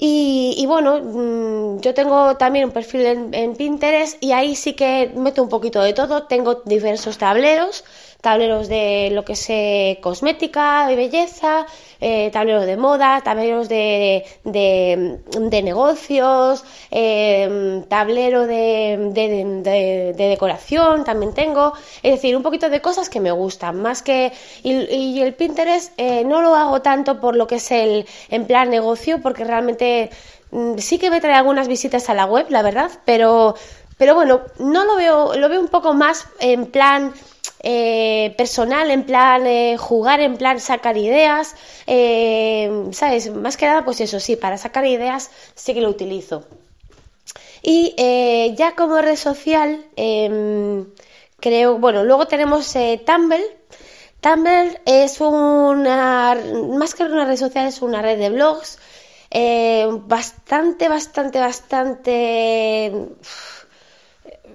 Y, 0.01 0.65
bueno, 0.65 1.01
mm, 1.01 1.81
yo 1.81 1.93
tengo 1.93 2.37
también 2.37 2.65
un 2.65 2.71
perfil 2.71 3.05
en, 3.33 3.55
Pinterest 3.55 4.23
y 4.23 4.31
ahí 4.31 4.55
sí 4.55 4.73
que 4.73 5.11
meto 5.13 5.43
un 5.43 5.49
poquito 5.49 5.81
de 5.81 5.93
todo. 5.93 6.23
Tengo 6.23 6.61
diversos 6.65 7.17
tableros, 7.17 7.83
tableros 8.21 8.67
de 8.67 9.09
lo 9.11 9.23
que 9.23 9.33
es 9.33 9.49
eh, 9.49 9.99
cosmética 10.01 10.91
y 10.91 10.95
belleza, 10.95 11.65
eh, 12.01 12.29
tableros 12.31 12.65
de 12.65 12.77
moda, 12.77 13.21
tableros 13.21 13.69
de, 13.69 14.25
de, 14.43 15.61
negocios, 15.63 16.63
eh, 16.91 17.83
tablero 17.87 18.45
de, 18.45 19.11
de, 19.13 20.13
decoración 20.15 21.03
también 21.03 21.33
tengo. 21.33 21.73
Es 22.03 22.13
decir, 22.13 22.35
un 22.35 22.43
poquito 22.43 22.69
de 22.69 22.81
cosas 22.81 23.09
que 23.09 23.19
me 23.19 23.31
gustan. 23.31 23.81
Más 23.81 24.01
que. 24.01 24.31
Y, 24.63 25.21
el 25.21 25.33
Pinterest 25.33 25.93
eh, 25.97 26.23
no 26.25 26.41
lo 26.41 26.55
hago 26.55 26.81
tanto 26.81 27.19
por 27.19 27.35
lo 27.35 27.47
que 27.47 27.55
es 27.55 27.71
el 27.71 28.05
en 28.29 28.45
plan 28.45 28.69
negocio, 28.69 29.21
porque 29.21 29.43
realmente 29.43 30.09
mm, 30.51 30.77
sí 30.77 30.99
que 30.99 31.09
me 31.09 31.21
trae 31.21 31.35
algunas 31.35 31.67
visitas 31.67 32.09
a 32.09 32.13
la 32.13 32.25
web, 32.25 32.47
la 32.49 32.61
verdad, 32.61 32.91
pero. 33.05 33.55
Pero 33.97 34.15
bueno, 34.15 34.43
no 34.59 34.85
lo 34.85 34.95
veo, 34.95 35.35
lo 35.35 35.49
veo 35.49 35.59
un 35.59 35.67
poco 35.67 35.93
más 35.93 36.25
en 36.39 36.67
plan 36.67 37.11
eh, 37.61 38.33
personal, 38.37 38.89
en 38.89 39.03
plan 39.03 39.45
eh, 39.45 39.75
jugar, 39.77 40.21
en 40.21 40.37
plan 40.37 40.61
sacar 40.61 40.95
ideas, 40.97 41.55
eh, 41.87 42.87
¿sabes? 42.93 43.31
Más 43.33 43.57
que 43.57 43.65
nada, 43.65 43.83
pues 43.83 43.99
eso 43.99 44.19
sí, 44.19 44.37
para 44.37 44.57
sacar 44.57 44.85
ideas 44.85 45.29
sí 45.55 45.73
que 45.73 45.81
lo 45.81 45.89
utilizo. 45.89 46.45
Y 47.61 47.93
ya 48.55 48.75
como 48.75 49.01
red 49.01 49.17
social, 49.17 49.85
em, 49.97 50.87
creo, 51.39 51.77
bueno, 51.77 52.03
luego 52.05 52.25
tenemos 52.27 52.73
Tumblr. 53.05 53.41
Tumblr 54.21 54.81
es 54.85 55.19
una, 55.19 56.37
más 56.77 56.95
que 56.95 57.03
una 57.03 57.25
red 57.25 57.35
social, 57.35 57.67
es 57.67 57.81
una 57.81 58.01
red 58.01 58.17
de 58.17 58.29
blogs. 58.29 58.79
bastante, 60.07 60.87
bastante, 60.87 61.39
bastante 61.39 62.93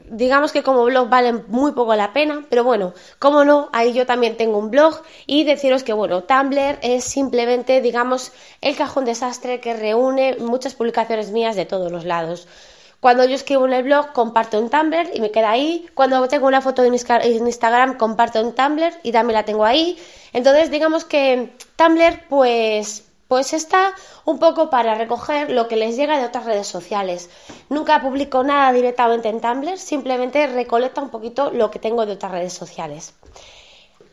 digamos 0.08 0.52
que 0.52 0.62
como 0.62 0.84
blog 0.84 1.08
valen 1.08 1.44
muy 1.48 1.72
poco 1.72 1.94
la 1.94 2.12
pena, 2.12 2.44
pero 2.48 2.64
bueno, 2.64 2.94
como 3.18 3.44
no, 3.44 3.68
ahí 3.72 3.92
yo 3.92 4.06
también 4.06 4.36
tengo 4.36 4.58
un 4.58 4.70
blog 4.70 5.02
y 5.26 5.44
deciros 5.44 5.82
que 5.82 5.92
bueno, 5.92 6.24
Tumblr 6.24 6.78
es 6.82 7.04
simplemente, 7.04 7.80
digamos, 7.80 8.32
el 8.60 8.76
cajón 8.76 9.04
desastre 9.04 9.60
que 9.60 9.74
reúne 9.74 10.36
muchas 10.38 10.74
publicaciones 10.74 11.30
mías 11.30 11.56
de 11.56 11.66
todos 11.66 11.90
los 11.90 12.04
lados. 12.04 12.46
Cuando 13.00 13.24
yo 13.26 13.34
escribo 13.34 13.66
en 13.66 13.74
el 13.74 13.82
blog, 13.82 14.12
comparto 14.12 14.58
en 14.58 14.70
Tumblr 14.70 15.10
y 15.12 15.20
me 15.20 15.30
queda 15.30 15.50
ahí. 15.50 15.86
Cuando 15.92 16.26
tengo 16.26 16.46
una 16.46 16.62
foto 16.62 16.82
en 16.84 16.94
Instagram, 16.94 17.98
comparto 17.98 18.40
en 18.40 18.54
Tumblr 18.54 18.94
y 19.02 19.12
también 19.12 19.34
la 19.34 19.44
tengo 19.44 19.66
ahí. 19.66 19.98
Entonces, 20.32 20.70
digamos 20.70 21.04
que 21.04 21.54
Tumblr, 21.76 22.26
pues 22.30 23.04
pues 23.28 23.52
está 23.52 23.94
un 24.24 24.38
poco 24.38 24.70
para 24.70 24.94
recoger 24.94 25.50
lo 25.50 25.68
que 25.68 25.76
les 25.76 25.96
llega 25.96 26.18
de 26.18 26.26
otras 26.26 26.44
redes 26.44 26.66
sociales. 26.66 27.30
Nunca 27.68 28.00
publico 28.00 28.42
nada 28.42 28.72
directamente 28.72 29.28
en 29.28 29.40
Tumblr, 29.40 29.78
simplemente 29.78 30.46
recolecta 30.46 31.00
un 31.00 31.10
poquito 31.10 31.50
lo 31.50 31.70
que 31.70 31.78
tengo 31.78 32.06
de 32.06 32.12
otras 32.12 32.32
redes 32.32 32.52
sociales. 32.52 33.14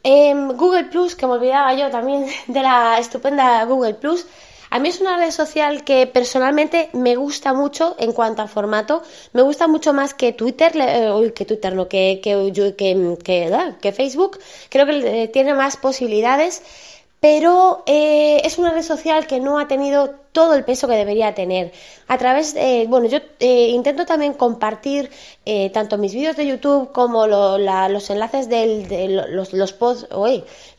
Google 0.03 0.85
Plus, 0.85 1.15
que 1.15 1.27
me 1.27 1.33
olvidaba 1.33 1.73
yo 1.73 1.89
también 1.89 2.25
de 2.47 2.61
la 2.61 2.97
estupenda 2.99 3.63
Google 3.65 3.95
Plus, 3.95 4.25
a 4.73 4.79
mí 4.79 4.87
es 4.87 5.01
una 5.01 5.17
red 5.17 5.31
social 5.31 5.83
que 5.83 6.07
personalmente 6.07 6.89
me 6.93 7.17
gusta 7.17 7.53
mucho 7.53 7.97
en 7.99 8.13
cuanto 8.13 8.41
al 8.41 8.47
formato. 8.47 9.03
Me 9.33 9.41
gusta 9.41 9.67
mucho 9.67 9.91
más 9.91 10.13
que 10.13 10.31
Twitter, 10.31 10.71
eh, 10.75 11.33
que 11.35 11.43
Twitter, 11.43 11.75
no, 11.75 11.89
que, 11.89 12.21
que, 12.23 12.53
que, 12.73 13.75
que 13.81 13.91
Facebook. 13.91 14.39
Creo 14.69 14.85
que 14.85 15.29
tiene 15.33 15.53
más 15.55 15.75
posibilidades 15.75 16.63
pero 17.21 17.83
eh, 17.85 18.41
es 18.43 18.57
una 18.57 18.71
red 18.71 18.81
social 18.81 19.27
que 19.27 19.39
no 19.39 19.59
ha 19.59 19.67
tenido 19.67 20.09
todo 20.31 20.55
el 20.55 20.65
peso 20.65 20.87
que 20.87 20.95
debería 20.95 21.35
tener. 21.35 21.71
A 22.07 22.17
través, 22.17 22.55
de, 22.55 22.87
bueno, 22.89 23.07
yo 23.07 23.19
eh, 23.39 23.69
intento 23.69 24.05
también 24.05 24.33
compartir 24.33 25.11
eh, 25.45 25.69
tanto 25.69 25.99
mis 25.99 26.15
vídeos 26.15 26.35
de 26.35 26.47
YouTube 26.47 26.91
como 26.91 27.27
los 27.27 28.09
enlaces 28.09 28.49
de 28.49 29.27
los, 29.29 29.53
los 29.53 29.73
posts, 29.73 30.07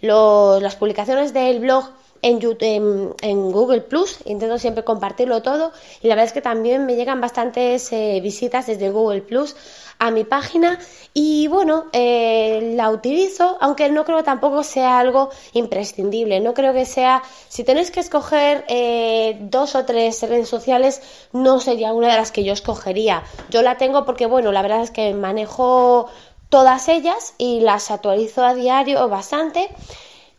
las 0.01 0.77
publicaciones 0.77 1.33
del 1.33 1.61
blog 1.61 1.91
en, 2.23 2.41
YouTube, 2.41 3.17
en, 3.21 3.53
Google 3.53 3.83
Plus, 3.83 4.19
intento 4.25 4.59
siempre 4.59 4.85
compartirlo 4.85 5.43
todo 5.43 5.73
y 6.01 6.09
la 6.09 6.15
verdad 6.15 6.27
es 6.27 6.33
que 6.33 6.41
también 6.41 6.87
me 6.87 6.97
llegan 6.97 7.21
bastantes 7.21 7.91
visitas 8.23 8.67
desde 8.67 8.91
Google 8.91 9.23
Plus 9.23 9.55
a 10.03 10.11
mi 10.11 10.25
página 10.25 10.81
y 11.15 11.47
bueno, 11.47 11.85
eh, 11.93 12.73
la 12.75 12.91
utilizo, 12.91 13.57
aunque 13.61 13.89
no 13.89 14.05
creo 14.05 14.25
tampoco 14.25 14.65
sea 14.65 14.99
algo 14.99 15.31
imprescindible, 15.53 16.41
no 16.41 16.55
creo 16.55 16.73
que 16.73 16.87
sea, 16.87 17.23
si 17.49 17.63
tenéis 17.63 17.93
que 17.93 18.01
escoger 18.01 18.65
eh, 18.67 19.37
dos 19.43 19.77
o 19.77 19.85
tres 19.85 20.21
redes 20.23 20.49
sociales, 20.49 21.01
no 21.33 21.61
sería 21.61 21.93
una 21.93 22.09
de 22.09 22.17
las 22.17 22.33
que 22.33 22.43
yo 22.43 22.53
escogería. 22.53 23.23
Yo 23.51 23.63
la 23.63 23.77
tengo 23.77 24.05
porque 24.05 24.27
bueno, 24.27 24.51
la 24.51 24.63
verdad 24.63 24.83
es 24.83 24.91
que 24.91 25.15
manejo 25.15 26.09
todas 26.49 26.89
ellas 26.89 27.35
y 27.39 27.61
las 27.61 27.93
actualizo 27.93 28.45
a 28.45 28.55
diario 28.55 29.09
bastante, 29.09 29.69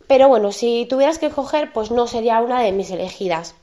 pero 0.06 0.28
bueno, 0.28 0.52
si 0.52 0.86
tuvieras 0.88 1.18
que 1.18 1.26
escoger, 1.26 1.72
pues 1.72 1.90
no 1.90 2.06
sería 2.06 2.40
una 2.40 2.60
de 2.60 2.72
mis 2.72 2.90
elegidas. 2.90 3.54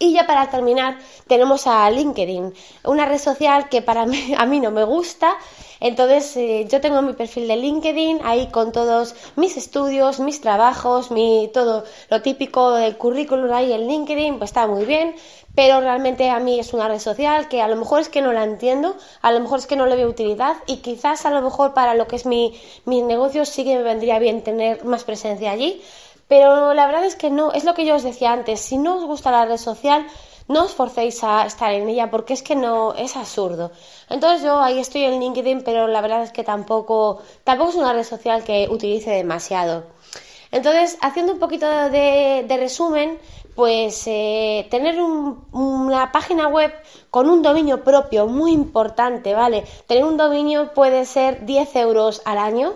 Y 0.00 0.12
ya 0.12 0.26
para 0.28 0.48
terminar 0.48 0.98
tenemos 1.26 1.66
a 1.66 1.90
LinkedIn, 1.90 2.54
una 2.84 3.04
red 3.04 3.18
social 3.18 3.68
que 3.68 3.82
para 3.82 4.06
mí, 4.06 4.32
a 4.38 4.46
mí 4.46 4.60
no 4.60 4.70
me 4.70 4.84
gusta. 4.84 5.36
Entonces 5.80 6.36
eh, 6.36 6.66
yo 6.70 6.80
tengo 6.80 7.02
mi 7.02 7.12
perfil 7.12 7.48
de 7.48 7.56
LinkedIn 7.56 8.20
ahí 8.24 8.48
con 8.48 8.72
todos 8.72 9.14
mis 9.36 9.56
estudios, 9.56 10.20
mis 10.20 10.40
trabajos, 10.40 11.10
mi 11.10 11.50
todo 11.52 11.84
lo 12.10 12.22
típico 12.22 12.72
del 12.72 12.96
currículum 12.96 13.52
ahí 13.52 13.72
en 13.72 13.86
LinkedIn, 13.88 14.38
pues 14.38 14.50
está 14.50 14.66
muy 14.66 14.84
bien. 14.84 15.14
Pero 15.54 15.80
realmente 15.80 16.30
a 16.30 16.38
mí 16.38 16.60
es 16.60 16.72
una 16.72 16.88
red 16.88 17.00
social 17.00 17.48
que 17.48 17.62
a 17.62 17.68
lo 17.68 17.76
mejor 17.76 18.00
es 18.00 18.08
que 18.08 18.22
no 18.22 18.32
la 18.32 18.44
entiendo, 18.44 18.96
a 19.22 19.32
lo 19.32 19.40
mejor 19.40 19.58
es 19.58 19.66
que 19.66 19.76
no 19.76 19.86
le 19.86 19.96
veo 19.96 20.08
utilidad 20.08 20.56
y 20.66 20.76
quizás 20.76 21.26
a 21.26 21.30
lo 21.30 21.42
mejor 21.42 21.74
para 21.74 21.94
lo 21.94 22.06
que 22.06 22.16
es 22.16 22.26
mi, 22.26 22.60
mis 22.84 23.02
negocios 23.02 23.48
sí 23.48 23.64
que 23.64 23.76
me 23.76 23.82
vendría 23.82 24.18
bien 24.18 24.42
tener 24.42 24.84
más 24.84 25.04
presencia 25.04 25.50
allí 25.50 25.82
pero 26.28 26.74
la 26.74 26.86
verdad 26.86 27.06
es 27.06 27.16
que 27.16 27.30
no, 27.30 27.52
es 27.52 27.64
lo 27.64 27.74
que 27.74 27.86
yo 27.86 27.96
os 27.96 28.02
decía 28.02 28.32
antes, 28.32 28.60
si 28.60 28.76
no 28.76 28.96
os 28.96 29.04
gusta 29.04 29.30
la 29.30 29.46
red 29.46 29.56
social, 29.56 30.06
no 30.46 30.64
os 30.64 30.74
forcéis 30.74 31.24
a 31.24 31.46
estar 31.46 31.72
en 31.72 31.88
ella 31.88 32.10
porque 32.10 32.34
es 32.34 32.42
que 32.42 32.54
no, 32.54 32.92
es 32.94 33.16
absurdo. 33.16 33.72
Entonces 34.10 34.42
yo 34.42 34.60
ahí 34.60 34.78
estoy 34.78 35.04
en 35.04 35.20
LinkedIn, 35.20 35.62
pero 35.64 35.88
la 35.88 36.02
verdad 36.02 36.22
es 36.22 36.32
que 36.32 36.44
tampoco, 36.44 37.22
tampoco 37.44 37.70
es 37.70 37.76
una 37.76 37.94
red 37.94 38.04
social 38.04 38.44
que 38.44 38.68
utilice 38.70 39.10
demasiado. 39.10 39.84
Entonces, 40.50 40.96
haciendo 41.02 41.32
un 41.32 41.38
poquito 41.38 41.66
de, 41.66 42.56
resumen, 42.58 43.18
pues 43.58 44.04
eh, 44.06 44.68
tener 44.70 45.02
una 45.02 46.12
página 46.12 46.46
web 46.46 46.72
con 47.10 47.28
un 47.28 47.42
dominio 47.42 47.82
propio 47.82 48.28
muy 48.28 48.52
importante, 48.52 49.34
¿vale? 49.34 49.64
Tener 49.88 50.04
un 50.04 50.16
dominio 50.16 50.72
puede 50.74 51.04
ser 51.04 51.44
10 51.44 51.74
euros 51.74 52.22
al 52.24 52.38
año 52.38 52.74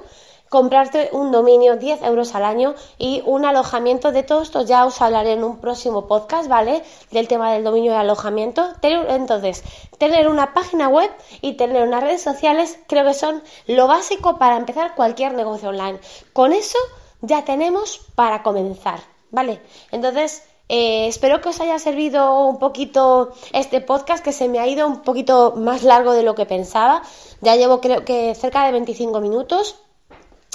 comprarte 0.48 1.10
un 1.12 1.30
dominio 1.30 1.76
10 1.76 2.02
euros 2.02 2.34
al 2.34 2.44
año 2.44 2.74
y 2.98 3.22
un 3.24 3.44
alojamiento 3.44 4.10
de 4.10 4.24
todo 4.24 4.42
esto 4.42 4.62
ya 4.62 4.84
os 4.84 5.00
hablaré 5.00 5.34
en 5.34 5.44
un 5.44 5.58
próximo 5.58 6.08
podcast, 6.08 6.48
¿vale? 6.48 6.82
Del 7.12 7.28
tema 7.28 7.52
del 7.52 7.62
dominio 7.62 7.92
de 7.92 7.98
alojamiento. 7.98 8.72
Entonces, 8.82 9.62
tener 9.98 10.26
una 10.26 10.52
página 10.52 10.88
web 10.88 11.12
y 11.42 11.52
tener 11.52 11.86
unas 11.86 12.02
redes 12.02 12.22
sociales 12.22 12.76
creo 12.88 13.04
que 13.04 13.14
son 13.14 13.40
lo 13.68 13.86
básico 13.86 14.36
para 14.36 14.56
empezar 14.56 14.96
cualquier 14.96 15.34
negocio 15.34 15.68
online. 15.68 16.00
Con 16.32 16.52
eso 16.52 16.78
ya 17.20 17.44
tenemos 17.44 18.00
para 18.16 18.42
comenzar, 18.42 18.98
¿vale? 19.30 19.62
Entonces, 19.92 20.42
eh, 20.74 21.06
espero 21.06 21.42
que 21.42 21.50
os 21.50 21.60
haya 21.60 21.78
servido 21.78 22.46
un 22.46 22.58
poquito 22.58 23.34
este 23.52 23.82
podcast 23.82 24.24
que 24.24 24.32
se 24.32 24.48
me 24.48 24.58
ha 24.58 24.66
ido 24.66 24.86
un 24.86 25.02
poquito 25.02 25.52
más 25.54 25.82
largo 25.82 26.14
de 26.14 26.22
lo 26.22 26.34
que 26.34 26.46
pensaba. 26.46 27.02
Ya 27.42 27.56
llevo 27.56 27.82
creo 27.82 28.06
que 28.06 28.34
cerca 28.34 28.64
de 28.64 28.72
25 28.72 29.20
minutos. 29.20 29.76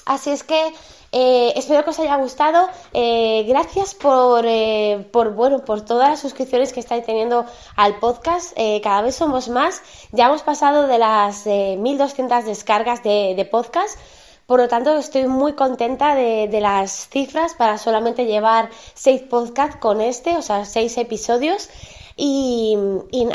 Así 0.06 0.32
es 0.32 0.44
que 0.44 0.74
Eh, 1.14 1.54
espero 1.56 1.84
que 1.84 1.92
os 1.92 2.00
haya 2.00 2.18
gustado. 2.18 2.68
Eh, 2.94 3.46
gracias 3.48 3.96
por, 3.96 4.44
por, 5.12 5.34
bueno, 5.34 5.64
por 5.64 5.80
todas 5.82 6.10
las 6.10 6.20
suscripciones 6.20 6.74
que 6.74 6.82
estáis 6.82 7.06
teniendo 7.06 7.46
al 7.78 8.00
podcast. 8.00 8.58
cada 8.84 9.02
vez 9.04 9.16
somos 9.16 9.48
más. 9.48 9.82
Ya 10.12 10.26
hemos 10.26 10.42
pasado 10.42 10.88
de 10.88 10.98
las 10.98 11.46
1200 11.46 12.44
descargas 12.46 13.04
de, 13.04 13.36
de, 13.38 13.46
podcast. 13.46 13.98
Por 14.48 14.62
lo 14.62 14.70
tanto, 14.70 14.98
estoy 14.98 15.28
muy 15.28 15.54
contenta 15.54 16.16
de, 16.16 16.48
de 16.48 16.62
las 16.62 17.10
cifras 17.10 17.54
para 17.54 17.78
solamente 17.78 18.26
llevar 18.26 18.70
6 18.94 19.24
podcasts 19.24 19.76
con 19.76 20.00
este, 20.00 20.38
o 20.38 20.42
sea, 20.42 20.64
6 20.64 20.98
episodios. 21.00 21.70
Y, 22.20 22.76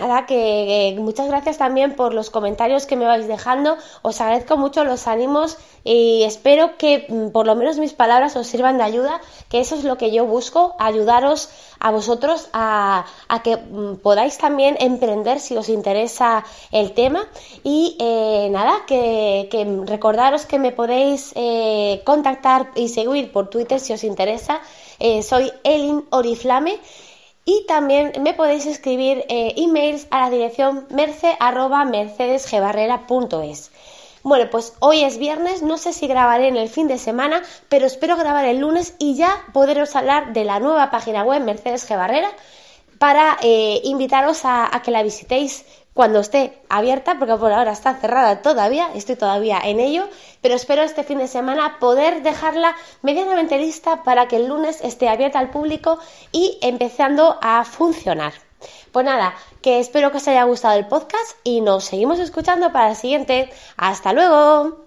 nada, 0.00 0.26
que, 0.26 0.96
muchas 0.98 1.28
gracias 1.28 1.56
también 1.56 1.94
por 1.94 2.12
los 2.12 2.30
comentarios 2.30 2.84
que 2.84 2.96
me 2.96 3.04
vais 3.04 3.28
dejando. 3.28 3.76
Os 4.02 4.20
agradezco 4.20 4.56
mucho 4.56 4.82
los 4.82 5.06
ánimos 5.06 5.56
y 5.84 6.24
espero 6.24 6.76
que 6.78 7.06
mm, 7.08 7.28
por 7.28 7.46
lo 7.46 7.54
menos 7.54 7.78
mis 7.78 7.92
palabras 7.92 8.34
os 8.34 8.48
sirvan 8.48 8.78
de 8.78 8.82
ayuda, 8.84 9.20
que 9.48 9.60
eso 9.60 9.76
es 9.76 9.84
lo 9.84 9.98
que 9.98 10.10
yo 10.10 10.26
busco, 10.26 10.74
ayudaros 10.80 11.48
a 11.78 11.92
vosotros 11.92 12.48
a, 12.52 13.04
que 13.44 13.56
mm, 13.56 13.98
podáis 14.02 14.36
también 14.38 14.76
emprender 14.80 15.38
si 15.38 15.56
os 15.56 15.68
interesa 15.68 16.44
el 16.72 16.92
tema. 16.92 17.28
Y 17.62 17.96
eh, 18.00 18.48
nada, 18.50 18.84
que, 18.84 19.48
recordaros 19.86 20.44
que 20.44 20.58
me 20.58 20.72
podéis 20.72 21.32
eh, 21.36 22.02
contactar 22.04 22.72
y 22.74 22.88
seguir 22.88 23.30
por 23.30 23.48
Twitter 23.48 23.78
si 23.78 23.92
os 23.92 24.02
interesa. 24.02 24.60
Eh, 24.98 25.22
soy 25.22 25.52
Elin 25.62 26.04
Oriflame 26.10 26.80
y 27.44 27.66
también 27.66 28.12
me 28.20 28.34
podéis 28.34 28.66
escribir 28.66 29.24
eh, 29.28 29.54
emails 29.56 30.06
a 30.10 30.20
la 30.20 30.30
dirección 30.30 30.86
merce.mercedesgebarrera.es. 30.90 33.72
Bueno, 34.22 34.48
pues 34.50 34.74
hoy 34.78 35.02
es 35.02 35.18
viernes, 35.18 35.62
no 35.62 35.78
sé 35.78 35.92
si 35.92 36.06
grabaré 36.06 36.46
en 36.46 36.56
el 36.56 36.68
fin 36.68 36.86
de 36.86 36.98
semana, 36.98 37.42
pero 37.68 37.86
espero 37.86 38.16
grabar 38.16 38.44
el 38.44 38.58
lunes 38.58 38.94
y 38.98 39.16
ya 39.16 39.44
poderos 39.52 39.96
hablar 39.96 40.32
de 40.32 40.44
la 40.44 40.60
nueva 40.60 40.92
página 40.92 41.24
web 41.24 41.42
Mercedes 41.42 41.84
para 43.02 43.36
eh, 43.42 43.80
invitaros 43.82 44.42
a, 44.44 44.80
que 44.84 44.92
la 44.92 45.02
visitéis 45.02 45.64
cuando 45.92 46.20
esté 46.20 46.62
abierta, 46.68 47.18
porque 47.18 47.34
por 47.34 47.50
ahora 47.52 47.72
está 47.72 47.96
cerrada 47.96 48.42
todavía, 48.42 48.90
estoy 48.94 49.16
todavía 49.16 49.58
en 49.64 49.80
ello, 49.80 50.08
pero 50.40 50.54
espero 50.54 50.82
este 50.82 51.02
fin 51.02 51.18
de 51.18 51.26
semana 51.26 51.78
poder 51.80 52.22
dejarla 52.22 52.76
medianamente 53.02 53.58
lista 53.58 54.04
para 54.04 54.28
que 54.28 54.36
el 54.36 54.46
lunes 54.46 54.78
esté 54.84 55.08
abierta 55.08 55.40
al 55.40 55.50
público 55.50 55.98
y 56.30 56.58
empezando 56.62 57.40
a 57.42 57.64
funcionar. 57.64 58.34
Pues 58.92 59.04
nada, 59.04 59.34
que 59.62 59.80
espero 59.80 60.12
que 60.12 60.18
os 60.18 60.28
haya 60.28 60.44
gustado 60.44 60.78
el 60.78 60.86
podcast 60.86 61.32
y 61.42 61.60
nos 61.60 61.82
seguimos 61.82 62.20
escuchando 62.20 62.70
para 62.70 62.90
el 62.90 62.96
siguiente. 62.96 63.50
¡Hasta 63.76 64.12
luego! 64.12 64.81